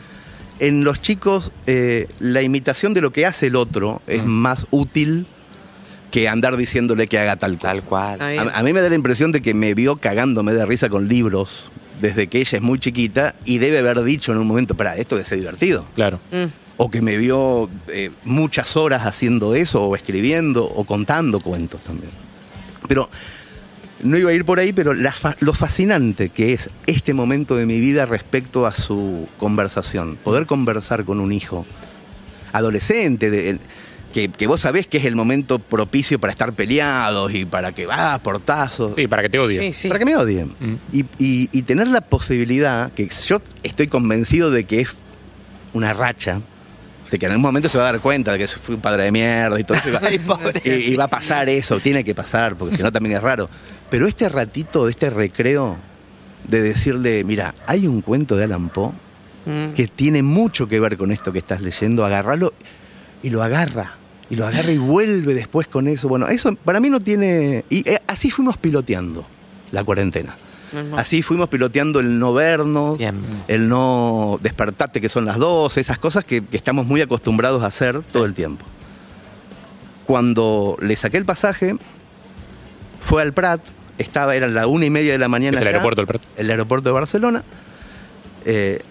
en 0.60 0.84
los 0.84 1.02
chicos 1.02 1.52
eh, 1.66 2.08
la 2.20 2.42
imitación 2.44 2.94
de 2.94 3.02
lo 3.02 3.12
que 3.12 3.26
hace 3.26 3.48
el 3.48 3.56
otro 3.56 4.02
es 4.08 4.24
Mm. 4.24 4.28
más 4.28 4.68
útil 4.72 5.26
que 6.12 6.28
andar 6.28 6.58
diciéndole 6.58 7.08
que 7.08 7.20
haga 7.20 7.36
tal 7.36 7.56
cosa. 7.56 7.68
Tal 7.68 7.84
cual. 7.84 8.22
A, 8.22 8.60
a 8.60 8.64
mí 8.64 8.74
me 8.74 8.82
da 8.82 8.90
la 8.90 8.96
impresión 8.96 9.32
de 9.32 9.42
que 9.42 9.54
me 9.54 9.74
vio 9.74 9.98
cagándome 9.98 10.54
de 10.54 10.66
risa 10.66 10.90
con 10.90 11.08
libros 11.08 11.66
desde 12.02 12.28
que 12.28 12.40
ella 12.40 12.58
es 12.58 12.62
muy 12.64 12.80
chiquita 12.80 13.34
y 13.44 13.58
debe 13.58 13.80
haber 13.80 14.04
dicho 14.04 14.32
en 14.32 14.38
un 14.38 14.48
momento, 14.48 14.76
para 14.76 14.96
esto 14.98 15.16
debe 15.16 15.28
ser 15.28 15.40
divertido. 15.40 15.86
Claro. 15.96 16.20
Mm. 16.32 16.46
O 16.78 16.92
que 16.92 17.02
me 17.02 17.18
vio 17.18 17.70
eh, 17.88 18.12
muchas 18.24 18.78
horas 18.78 19.06
haciendo 19.06 19.56
eso, 19.56 19.84
o 19.84 19.96
escribiendo, 19.96 20.64
o 20.66 20.84
contando 20.86 21.40
cuentos 21.40 21.82
también. 21.82 22.12
Pero 22.88 23.10
no 24.04 24.16
iba 24.16 24.30
a 24.30 24.34
ir 24.34 24.46
por 24.46 24.60
ahí, 24.60 24.74
pero 24.74 24.94
la 24.94 25.12
fa- 25.12 25.36
lo 25.40 25.54
fascinante 25.56 26.30
que 26.30 26.54
es 26.54 26.70
este 26.86 27.16
momento 27.16 27.56
de 27.56 27.66
mi 27.66 27.80
vida 27.80 28.06
respecto 28.06 28.68
a 28.68 28.72
su 28.72 29.28
conversación. 29.40 30.18
Poder 30.24 30.46
conversar 30.46 31.04
con 31.04 31.20
un 31.20 31.32
hijo 31.34 31.66
adolescente, 32.54 33.30
de- 33.30 33.60
que, 34.18 34.30
que 34.30 34.48
vos 34.48 34.62
sabés 34.62 34.88
que 34.88 34.98
es 34.98 35.06
el 35.06 35.16
momento 35.16 35.60
propicio 35.60 36.18
para 36.20 36.32
estar 36.32 36.52
peleados 36.54 37.34
y 37.36 37.46
para 37.46 37.72
que 37.72 37.86
va 37.86 38.16
a 38.16 38.20
portazos. 38.20 38.94
Sí, 38.96 39.06
para 39.08 39.22
que 39.22 39.30
te 39.30 39.38
odie. 39.38 39.60
Sí, 39.62 39.74
sí. 39.74 39.88
Para 39.90 40.00
que 40.00 40.06
me 40.06 40.16
odien. 40.16 40.56
Mm. 40.60 40.74
Y, 40.92 41.00
y- 41.20 41.50
y 41.52 41.62
tener 41.64 41.88
la 41.88 42.02
posibilidad, 42.02 42.92
que 42.94 43.08
yo 43.28 43.42
estoy 43.62 43.86
convencido 43.88 44.50
de 44.50 44.64
que 44.64 44.80
es 44.82 44.98
una 45.74 45.94
racha, 45.94 46.42
de 47.12 47.20
que 47.20 47.26
en 47.28 47.34
algún 47.34 47.44
momento 47.44 47.70
se 47.70 47.78
va 47.78 47.88
a 47.88 47.92
dar 47.92 48.02
cuenta 48.02 48.32
de 48.32 48.40
que 48.40 48.48
fui 48.48 48.74
un 48.76 48.82
padre 48.82 49.04
de 49.04 49.12
mierda 49.12 49.60
y 49.60 49.64
todo 49.64 49.78
eso. 49.78 49.90
y 49.90 49.92
va- 49.92 50.00
Ay, 50.04 50.18
pobre. 50.20 50.52
y, 50.66 50.70
y 50.94 50.96
va 50.96 51.04
a 51.04 51.08
pasar 51.10 51.48
eso, 51.50 51.80
tiene 51.80 52.04
que 52.04 52.16
pasar, 52.16 52.56
porque 52.56 52.76
si 52.78 52.82
no 52.82 52.92
también 52.92 53.16
es 53.18 53.22
raro. 53.22 53.50
Pero 53.92 54.08
este 54.08 54.28
ratito, 54.30 54.90
este 54.90 55.10
recreo, 55.12 55.78
de 56.48 56.62
decirle, 56.62 57.24
mira, 57.24 57.54
hay 57.68 57.86
un 57.88 58.02
cuento 58.02 58.36
de 58.36 58.46
Alan 58.46 58.70
Poe 58.70 58.92
Mm. 59.46 59.74
que 59.76 59.88
tiene 59.88 60.24
mucho 60.24 60.68
que 60.68 60.80
ver 60.80 60.98
con 60.98 61.12
esto 61.12 61.32
que 61.32 61.40
estás 61.40 61.62
leyendo, 61.62 62.04
agarrarlo 62.04 62.54
y 63.24 63.30
lo 63.30 63.44
agarra. 63.44 63.97
Y 64.30 64.36
lo 64.36 64.46
agarra 64.46 64.72
y 64.72 64.78
vuelve 64.78 65.34
después 65.34 65.68
con 65.68 65.88
eso. 65.88 66.08
Bueno, 66.10 66.28
eso 66.28 66.54
para 66.64 66.80
mí 66.80 66.90
no 66.90 67.00
tiene... 67.00 67.64
Y 67.70 67.90
eh, 67.90 68.02
así 68.08 68.30
fuimos 68.30 68.58
piloteando 68.58 69.26
la 69.72 69.84
cuarentena. 69.84 70.36
Así 70.98 71.22
fuimos 71.22 71.48
piloteando 71.48 72.02
el 72.02 72.20
no 72.20 72.34
vernos, 72.34 72.98
Bien. 72.98 73.16
el 73.48 73.70
no 73.70 74.38
despertate 74.44 75.00
que 75.00 75.08
son 75.08 75.24
las 75.24 75.38
dos, 75.38 75.78
esas 75.78 75.98
cosas 75.98 76.26
que, 76.26 76.44
que 76.44 76.58
estamos 76.58 76.86
muy 76.86 77.00
acostumbrados 77.00 77.64
a 77.64 77.68
hacer 77.68 78.02
todo 78.02 78.26
el 78.26 78.34
tiempo. 78.34 78.66
Cuando 80.06 80.78
le 80.82 80.96
saqué 80.98 81.18
el 81.18 81.26
pasaje, 81.26 81.78
fue 83.00 83.22
al 83.22 83.34
Prat, 83.34 83.62
estaba, 83.98 84.36
era 84.36 84.48
la 84.48 84.68
una 84.68 84.86
y 84.86 84.90
media 84.90 85.14
de 85.14 85.18
la 85.18 85.30
mañana. 85.30 85.56
Es 85.56 85.62
el 85.62 85.68
allá, 85.68 85.78
aeropuerto 85.78 86.02
del 86.02 86.08
Prat. 86.08 86.22
El 86.36 86.50
aeropuerto 86.52 86.90
de 86.90 86.94
Barcelona. 86.94 87.44
Eh, 88.46 88.82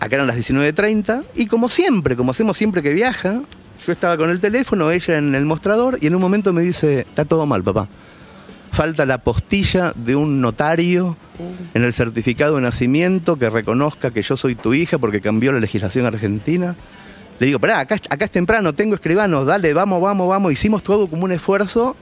acá 0.00 0.16
eran 0.16 0.26
las 0.26 0.36
19.30 0.36 1.24
y 1.34 1.46
como 1.46 1.68
siempre, 1.68 2.16
como 2.16 2.30
hacemos 2.32 2.56
siempre 2.56 2.82
que 2.82 2.92
viaja, 2.94 3.42
yo 3.84 3.92
estaba 3.92 4.16
con 4.16 4.30
el 4.30 4.40
teléfono, 4.40 4.90
ella 4.90 5.18
en 5.18 5.34
el 5.34 5.44
mostrador 5.44 5.98
y 6.00 6.06
en 6.06 6.14
un 6.14 6.20
momento 6.20 6.52
me 6.52 6.62
dice, 6.62 7.00
está 7.00 7.24
todo 7.24 7.46
mal, 7.46 7.62
papá. 7.62 7.88
Falta 8.72 9.06
la 9.06 9.18
postilla 9.18 9.92
de 9.94 10.16
un 10.16 10.40
notario 10.40 11.16
en 11.72 11.82
el 11.82 11.92
certificado 11.92 12.56
de 12.56 12.62
nacimiento 12.62 13.36
que 13.36 13.48
reconozca 13.48 14.10
que 14.10 14.22
yo 14.22 14.36
soy 14.36 14.54
tu 14.54 14.74
hija 14.74 14.98
porque 14.98 15.20
cambió 15.20 15.52
la 15.52 15.60
legislación 15.60 16.04
argentina. 16.06 16.76
Le 17.38 17.46
digo, 17.46 17.58
pará, 17.58 17.80
acá, 17.80 17.96
acá 18.10 18.24
es 18.26 18.30
temprano, 18.30 18.72
tengo 18.72 18.94
escribano, 18.94 19.44
dale, 19.44 19.72
vamos, 19.72 20.00
vamos, 20.00 20.28
vamos. 20.28 20.52
Hicimos 20.52 20.82
todo 20.82 21.06
como 21.06 21.24
un 21.24 21.32
esfuerzo 21.32 21.96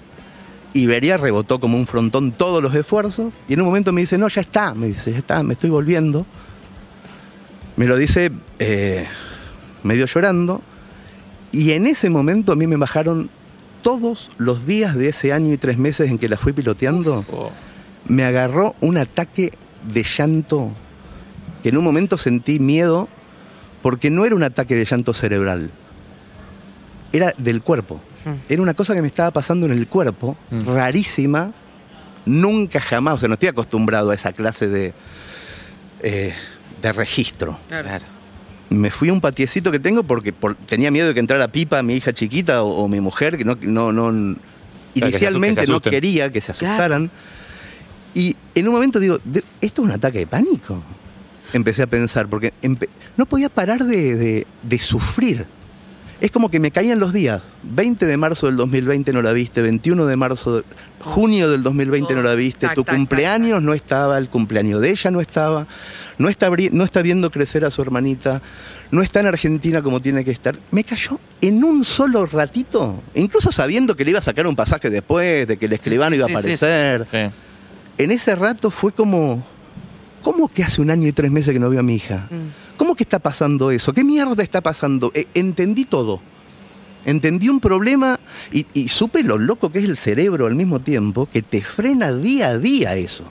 y 0.72 0.86
Beria 0.86 1.16
rebotó 1.16 1.60
como 1.60 1.78
un 1.78 1.86
frontón 1.86 2.32
todos 2.32 2.62
los 2.62 2.74
esfuerzos. 2.74 3.32
Y 3.48 3.54
en 3.54 3.60
un 3.60 3.66
momento 3.66 3.92
me 3.92 4.00
dice, 4.00 4.18
no, 4.18 4.28
ya 4.28 4.40
está, 4.40 4.74
me 4.74 4.88
dice, 4.88 5.12
ya 5.12 5.18
está, 5.18 5.42
me 5.44 5.54
estoy 5.54 5.70
volviendo. 5.70 6.26
Me 7.76 7.86
lo 7.86 7.96
dice 7.96 8.32
eh, 8.58 9.06
medio 9.84 10.06
llorando. 10.06 10.60
Y 11.54 11.70
en 11.70 11.86
ese 11.86 12.10
momento 12.10 12.52
a 12.52 12.56
mí 12.56 12.66
me 12.66 12.76
bajaron 12.76 13.30
todos 13.82 14.32
los 14.38 14.66
días 14.66 14.96
de 14.96 15.10
ese 15.10 15.32
año 15.32 15.52
y 15.52 15.56
tres 15.56 15.78
meses 15.78 16.10
en 16.10 16.18
que 16.18 16.28
la 16.28 16.36
fui 16.36 16.52
piloteando. 16.52 17.24
Oh. 17.30 17.52
Me 18.08 18.24
agarró 18.24 18.74
un 18.80 18.98
ataque 18.98 19.52
de 19.92 20.02
llanto 20.02 20.72
que 21.62 21.68
en 21.68 21.76
un 21.76 21.84
momento 21.84 22.18
sentí 22.18 22.58
miedo 22.58 23.08
porque 23.82 24.10
no 24.10 24.24
era 24.24 24.34
un 24.34 24.42
ataque 24.42 24.74
de 24.74 24.84
llanto 24.84 25.14
cerebral. 25.14 25.70
Era 27.12 27.32
del 27.38 27.62
cuerpo. 27.62 28.00
Era 28.48 28.60
una 28.60 28.74
cosa 28.74 28.92
que 28.94 29.02
me 29.02 29.08
estaba 29.08 29.30
pasando 29.30 29.66
en 29.66 29.72
el 29.72 29.86
cuerpo, 29.86 30.36
rarísima. 30.50 31.52
Nunca 32.26 32.80
jamás, 32.80 33.14
o 33.14 33.18
sea, 33.20 33.28
no 33.28 33.34
estoy 33.34 33.50
acostumbrado 33.50 34.10
a 34.10 34.14
esa 34.14 34.32
clase 34.32 34.66
de, 34.66 34.92
eh, 36.02 36.34
de 36.82 36.92
registro. 36.92 37.58
Claro. 37.68 38.04
Me 38.74 38.90
fui 38.90 39.08
a 39.08 39.12
un 39.12 39.20
patiecito 39.20 39.70
que 39.70 39.78
tengo 39.78 40.02
porque 40.02 40.32
por- 40.32 40.54
tenía 40.54 40.90
miedo 40.90 41.08
de 41.08 41.14
que 41.14 41.20
entrara 41.20 41.48
Pipa, 41.48 41.82
mi 41.82 41.94
hija 41.94 42.12
chiquita 42.12 42.62
o, 42.62 42.84
o 42.84 42.88
mi 42.88 43.00
mujer, 43.00 43.36
que 43.38 43.44
no, 43.44 43.56
no, 43.62 43.92
no- 43.92 44.36
inicialmente 44.94 45.60
asusten. 45.62 45.74
no 45.74 45.80
quería 45.90 46.30
que 46.32 46.40
se 46.40 46.52
asustaran. 46.52 47.10
Y 48.14 48.36
en 48.54 48.68
un 48.68 48.74
momento 48.74 49.00
digo, 49.00 49.18
"¿De- 49.24 49.42
¿esto 49.60 49.82
es 49.82 49.88
un 49.88 49.92
ataque 49.92 50.18
de 50.20 50.26
pánico? 50.26 50.82
Empecé 51.52 51.82
a 51.82 51.86
pensar, 51.86 52.28
porque 52.28 52.52
empe- 52.62 52.88
no 53.16 53.26
podía 53.26 53.48
parar 53.48 53.84
de, 53.84 54.14
de- 54.16 54.46
de 54.62 54.78
sufrir. 54.78 55.46
Es 56.20 56.30
como 56.30 56.50
que 56.50 56.58
me 56.60 56.70
caían 56.70 57.00
los 57.00 57.12
días. 57.12 57.42
20 57.64 58.06
de 58.06 58.16
marzo 58.16 58.46
del 58.46 58.56
2020 58.56 59.12
no 59.12 59.20
la 59.22 59.32
viste, 59.32 59.60
21 59.62 60.06
de 60.06 60.16
marzo, 60.16 60.56
de- 60.58 60.64
junio 61.00 61.50
del 61.50 61.62
2020 61.62 62.14
no 62.14 62.22
la 62.22 62.34
viste, 62.34 62.66
Tac, 62.66 62.74
tu 62.76 62.84
tac, 62.84 62.94
cumpleaños 62.96 63.62
no 63.62 63.74
estaba, 63.74 64.16
el 64.16 64.28
cumpleaños 64.30 64.80
de 64.80 64.90
ella 64.90 65.10
no 65.10 65.20
estaba, 65.20 65.66
no 66.16 66.28
está, 66.30 66.48
no 66.72 66.84
está 66.84 67.02
viendo 67.02 67.30
crecer 67.30 67.64
a 67.64 67.70
su 67.70 67.82
hermanita, 67.82 68.40
no 68.90 69.02
está 69.02 69.20
en 69.20 69.26
Argentina 69.26 69.82
como 69.82 70.00
tiene 70.00 70.24
que 70.24 70.30
estar. 70.30 70.56
Me 70.70 70.82
cayó 70.84 71.18
en 71.42 71.62
un 71.62 71.84
solo 71.84 72.24
ratito, 72.26 73.02
incluso 73.14 73.52
sabiendo 73.52 73.94
que 73.96 74.04
le 74.04 74.10
iba 74.12 74.20
a 74.20 74.22
sacar 74.22 74.46
un 74.46 74.56
pasaje 74.56 74.88
después, 74.88 75.46
de 75.46 75.56
que 75.58 75.66
el 75.66 75.72
escribano 75.74 76.16
iba 76.16 76.24
a 76.26 76.28
sí, 76.28 76.34
sí, 76.34 76.40
sí. 76.56 76.64
aparecer. 76.64 77.06
Sí. 77.10 78.02
En 78.02 78.10
ese 78.10 78.34
rato 78.34 78.70
fue 78.70 78.92
como, 78.92 79.44
¿cómo 80.22 80.48
que 80.48 80.62
hace 80.64 80.80
un 80.80 80.90
año 80.90 81.06
y 81.08 81.12
tres 81.12 81.30
meses 81.30 81.52
que 81.52 81.58
no 81.60 81.68
veo 81.68 81.80
a 81.80 81.82
mi 81.82 81.96
hija? 81.96 82.28
¿Cómo 82.94 82.98
que 82.98 83.02
está 83.02 83.18
pasando 83.18 83.72
eso? 83.72 83.92
¿Qué 83.92 84.04
mierda 84.04 84.40
está 84.44 84.60
pasando? 84.60 85.10
E- 85.16 85.26
entendí 85.34 85.84
todo. 85.84 86.20
Entendí 87.04 87.48
un 87.48 87.58
problema 87.58 88.20
y, 88.52 88.66
y 88.72 88.86
supe 88.86 89.24
lo 89.24 89.36
loco 89.36 89.72
que 89.72 89.80
es 89.80 89.84
el 89.86 89.96
cerebro 89.96 90.46
al 90.46 90.54
mismo 90.54 90.78
tiempo, 90.78 91.26
que 91.26 91.42
te 91.42 91.60
frena 91.60 92.12
día 92.12 92.50
a 92.50 92.58
día 92.58 92.94
eso. 92.94 93.24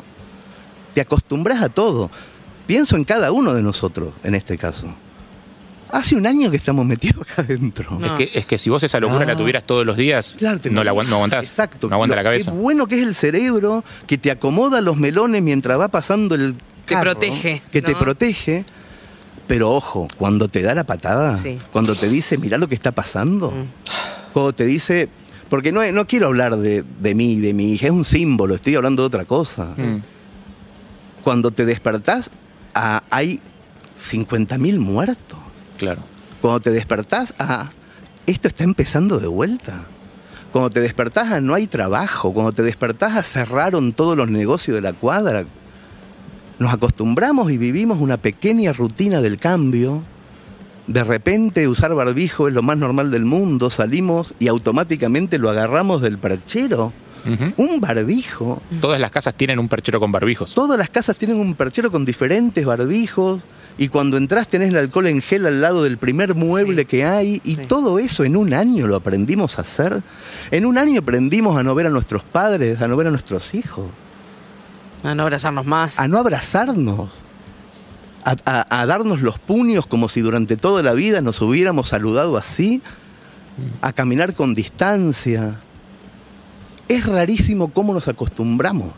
Te 0.93 0.99
acostumbras 0.99 1.61
a 1.61 1.69
todo. 1.69 2.11
Pienso 2.67 2.97
en 2.97 3.05
cada 3.05 3.31
uno 3.31 3.53
de 3.53 3.61
nosotros, 3.63 4.13
en 4.25 4.35
este 4.35 4.57
caso. 4.57 4.87
Hace 5.91 6.15
un 6.15 6.27
año 6.27 6.51
que 6.51 6.57
estamos 6.57 6.85
metidos 6.85 7.21
acá 7.21 7.43
adentro. 7.43 7.97
No. 7.97 8.17
Es, 8.17 8.31
que, 8.31 8.39
es 8.39 8.45
que 8.45 8.57
si 8.57 8.69
vos 8.69 8.83
esa 8.83 8.99
locura 8.99 9.23
la 9.25 9.37
tuvieras 9.37 9.63
todos 9.63 9.85
los 9.85 9.95
días, 9.95 10.35
Claro, 10.39 10.59
no 10.71 10.83
la 10.83 10.91
aguant- 10.91 10.95
morís. 10.95 11.09
no 11.09 11.15
aguantás. 11.15 11.45
Exacto. 11.47 11.87
No 11.87 11.95
aguanta 11.95 12.17
Lo- 12.17 12.19
la 12.21 12.23
cabeza. 12.27 12.51
Qué 12.51 12.57
bueno 12.57 12.85
que 12.87 12.99
es 12.99 13.03
el 13.07 13.15
cerebro 13.15 13.81
que 14.07 14.17
te 14.17 14.29
acomoda 14.29 14.81
los 14.81 14.97
melones 14.97 15.41
mientras 15.41 15.79
va 15.79 15.87
pasando 15.87 16.35
el 16.35 16.55
Te 16.85 16.97
protege, 16.97 17.61
Que 17.71 17.81
te 17.81 17.95
protege. 17.95 18.65
Pero 19.47 19.71
ojo, 19.71 20.07
cuando 20.17 20.47
te 20.47 20.61
da 20.61 20.73
la 20.73 20.83
patada, 20.85 21.37
Sí. 21.37 21.59
cuando 21.71 21.95
te 21.95 22.07
dice, 22.09 22.37
mirá 22.37 22.57
lo 22.57 22.67
que 22.67 22.75
está 22.75 22.91
pasando, 22.91 23.53
cuando 24.31 24.53
te 24.53 24.65
dice, 24.65 25.09
porque 25.49 25.71
no, 25.71 25.79
no 25.91 26.07
quiero 26.07 26.27
hablar 26.27 26.57
de, 26.57 26.83
de 26.99 27.13
mí, 27.15 27.39
de 27.39 27.53
mi 27.53 27.73
hija, 27.73 27.87
es 27.87 27.91
un 27.91 28.05
símbolo, 28.05 28.55
estoy 28.55 28.75
hablando 28.75 29.03
de 29.03 29.07
otra 29.07 29.25
cosa. 29.25 29.65
Mm. 29.77 30.01
Cuando 31.23 31.51
te 31.51 31.65
despertás, 31.65 32.29
ah, 32.73 33.03
hay 33.09 33.39
50.000 34.01 34.79
muertos. 34.79 35.39
Claro. 35.77 36.01
Cuando 36.41 36.59
te 36.61 36.71
despertás, 36.71 37.33
ah, 37.39 37.69
esto 38.25 38.47
está 38.47 38.63
empezando 38.63 39.19
de 39.19 39.27
vuelta. 39.27 39.85
Cuando 40.51 40.69
te 40.69 40.81
despertás, 40.81 41.31
ah, 41.31 41.39
no 41.41 41.53
hay 41.53 41.67
trabajo. 41.67 42.33
Cuando 42.33 42.51
te 42.51 42.63
despertás, 42.63 43.13
ah, 43.15 43.23
cerraron 43.23 43.93
todos 43.93 44.17
los 44.17 44.29
negocios 44.29 44.75
de 44.75 44.81
la 44.81 44.93
cuadra. 44.93 45.45
Nos 46.63 46.73
acostumbramos 46.73 47.51
y 47.51 47.57
vivimos 47.57 47.99
una 47.99 48.15
pequeña 48.15 48.71
rutina 48.71 49.19
del 49.19 49.37
cambio. 49.37 50.01
De 50.87 51.03
repente 51.03 51.67
usar 51.67 51.93
barbijo 51.93 52.47
es 52.47 52.53
lo 52.53 52.61
más 52.63 52.77
normal 52.77 53.11
del 53.11 53.25
mundo. 53.25 53.69
Salimos 53.69 54.33
y 54.39 54.47
automáticamente 54.47 55.39
lo 55.39 55.49
agarramos 55.49 56.01
del 56.01 56.17
perchero. 56.19 56.93
Un 57.57 57.81
barbijo. 57.81 58.61
Todas 58.79 58.97
las 59.01 59.11
casas 59.11 59.33
tienen 59.33 59.59
un 59.59 59.67
perchero 59.67 59.99
con 59.99 60.13
barbijos. 60.13 60.53
Todas 60.53 60.77
las 60.77 60.89
casas 60.89 61.17
tienen 61.17 61.37
un 61.37 61.53
perchero 61.53 61.91
con 61.91 62.05
diferentes 62.05 62.65
barbijos. 62.65 63.41
Y 63.77 63.89
cuando 63.89 64.15
entras 64.15 64.47
tenés 64.47 64.69
el 64.69 64.77
alcohol 64.77 65.07
en 65.07 65.21
gel 65.21 65.45
al 65.45 65.59
lado 65.59 65.83
del 65.83 65.97
primer 65.97 66.33
mueble 66.33 66.83
Sí. 66.83 66.87
que 66.87 67.03
hay. 67.03 67.41
Y 67.43 67.55
Sí. 67.55 67.61
todo 67.67 67.99
eso 67.99 68.23
en 68.23 68.37
un 68.37 68.53
año 68.53 68.87
lo 68.87 68.95
aprendimos 68.95 69.57
a 69.57 69.63
hacer. 69.63 70.01
En 70.51 70.65
un 70.65 70.77
año 70.77 71.01
aprendimos 71.01 71.57
a 71.57 71.63
no 71.63 71.75
ver 71.75 71.87
a 71.87 71.89
nuestros 71.89 72.23
padres, 72.23 72.79
a 72.81 72.87
no 72.87 72.95
ver 72.95 73.07
a 73.07 73.11
nuestros 73.11 73.53
hijos, 73.53 73.87
A 75.03 75.13
no 75.15 75.23
abrazarnos 75.23 75.65
más. 75.65 75.99
a 75.99 76.07
no 76.07 76.17
abrazarnos, 76.17 77.09
a, 78.23 78.85
darnos 78.85 79.21
los 79.21 79.37
puños 79.37 79.85
como 79.85 80.09
si 80.09 80.21
durante 80.21 80.55
toda 80.55 80.81
la 80.81 80.93
vida 80.93 81.21
nos 81.21 81.41
hubiéramos 81.41 81.89
saludado 81.89 82.37
así, 82.37 82.81
a 83.81 83.93
caminar 83.93 84.33
con 84.33 84.55
distancia. 84.55 85.59
Es 86.87 87.05
rarísimo 87.05 87.69
cómo 87.69 87.93
nos 87.93 88.07
acostumbramos. 88.07 88.93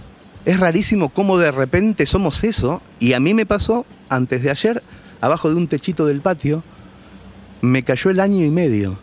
Es 0.45 0.59
rarísimo 0.59 1.09
cómo 1.09 1.37
de 1.37 1.51
repente 1.51 2.05
somos 2.05 2.43
eso. 2.43 2.81
Y 2.99 3.13
a 3.13 3.19
mí 3.19 3.33
me 3.33 3.45
pasó 3.45 3.85
antes 4.09 4.43
de 4.43 4.51
ayer, 4.51 4.83
abajo 5.21 5.49
de 5.49 5.55
un 5.55 5.67
techito 5.67 6.05
del 6.05 6.21
patio, 6.21 6.63
me 7.61 7.83
cayó 7.83 8.11
el 8.11 8.19
año 8.19 8.45
y 8.45 8.51
medio. 8.51 8.99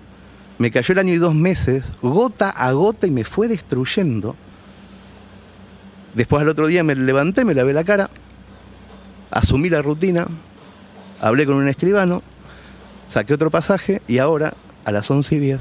Me 0.58 0.70
cayó 0.70 0.92
el 0.92 1.00
año 1.00 1.12
y 1.14 1.18
dos 1.18 1.34
meses, 1.34 1.84
gota 2.00 2.48
a 2.48 2.70
gota, 2.72 3.06
y 3.06 3.10
me 3.10 3.24
fue 3.24 3.48
destruyendo. 3.48 4.36
Después 6.14 6.42
al 6.42 6.48
otro 6.48 6.66
día 6.66 6.84
me 6.84 6.94
levanté, 6.94 7.44
me 7.44 7.54
lavé 7.54 7.72
la 7.72 7.84
cara, 7.84 8.10
asumí 9.30 9.70
la 9.70 9.80
rutina, 9.80 10.26
hablé 11.20 11.46
con 11.46 11.56
un 11.56 11.68
escribano, 11.68 12.22
saqué 13.08 13.34
otro 13.34 13.50
pasaje 13.50 14.02
y 14.08 14.18
ahora, 14.18 14.54
a 14.84 14.92
las 14.92 15.10
11 15.10 15.34
y 15.36 15.38
10, 15.38 15.60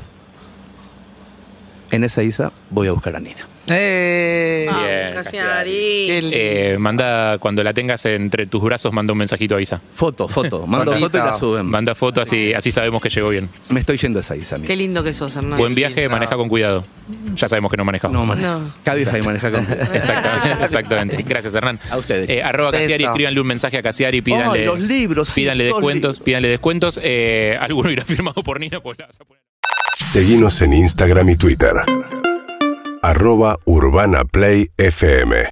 en 1.92 2.04
esa 2.04 2.24
isa 2.24 2.52
voy 2.70 2.88
a 2.88 2.92
buscar 2.92 3.16
a 3.16 3.20
Nina. 3.20 3.51
Eh, 3.68 4.68
Bien, 4.70 5.14
Casiari. 5.14 6.08
Eh, 6.10 6.76
manda, 6.80 7.38
cuando 7.38 7.64
la 7.64 7.74
tengas 7.74 8.06
entre 8.06 8.48
tus 8.48 8.62
brazos, 8.62 8.92
manda 8.92 9.14
un 9.14 9.20
mensajito 9.20 9.56
a 9.56 9.62
Isa. 9.62 9.80
Foto, 9.94 10.28
foto, 10.28 10.66
mando 10.68 10.92
Fotito. 10.92 11.06
foto 11.08 11.18
y 11.18 11.22
la 11.22 11.34
suben. 11.38 11.66
Manda 11.68 11.96
foto 11.96 12.22
así, 12.22 12.54
así 12.54 12.72
sabemos 12.72 13.02
que 13.02 13.10
llegó 13.10 13.30
bien. 13.30 13.50
Me 13.70 13.80
estoy 13.80 13.98
yendo 13.98 14.20
a 14.20 14.22
esa 14.22 14.36
isa. 14.36 14.58
Qué 14.60 14.76
lindo 14.76 15.04
que 15.04 15.14
sos, 15.14 15.36
Hernán. 15.36 15.58
Buen 15.60 15.76
viaje, 15.76 16.02
lindo. 16.02 16.12
maneja 16.12 16.36
con 16.36 16.50
cuidado. 16.50 16.86
Ya 17.36 17.48
sabemos 17.48 17.70
que 17.72 17.78
no 17.78 17.86
manejamos. 17.86 18.14
No, 18.18 18.26
maneja. 18.26 18.58
No. 18.60 18.74
Cabify 18.84 19.22
maneja 19.22 19.52
con... 19.52 19.68
Exactamente, 19.94 20.50
exactamente. 20.64 21.24
Gracias, 21.28 21.54
Hernán. 21.54 21.80
A 21.90 21.98
ustedes. 21.98 22.30
Eh, 22.30 22.42
arroba. 22.44 22.72
Casiari, 22.72 23.04
escríbanle 23.04 23.40
un 23.42 23.48
mensaje 23.48 23.78
a 23.78 23.82
Casiari, 23.84 24.22
pídanle, 24.22 24.60
Ay, 24.60 24.66
los 24.66 24.80
libros, 24.80 25.32
pídanle 25.32 25.66
descuentos, 25.66 26.16
libros. 26.16 26.20
pídanle 26.20 26.48
descuentos. 26.50 27.00
Eh, 27.04 27.58
alguno 27.60 27.90
irá 27.92 28.04
firmado 28.06 28.42
por 28.44 28.60
Nina, 28.60 28.80
pues 28.80 28.98
la 28.98 29.08
vas 29.08 29.20
a 29.22 29.26
poner. 29.26 29.42
Seguinos 29.98 30.62
en 30.62 30.74
Instagram 30.74 31.30
y 31.30 31.36
Twitter. 31.38 31.72
Arroba 33.04 33.58
Urbana 33.66 34.24
Play 34.26 34.70
FM. 34.78 35.52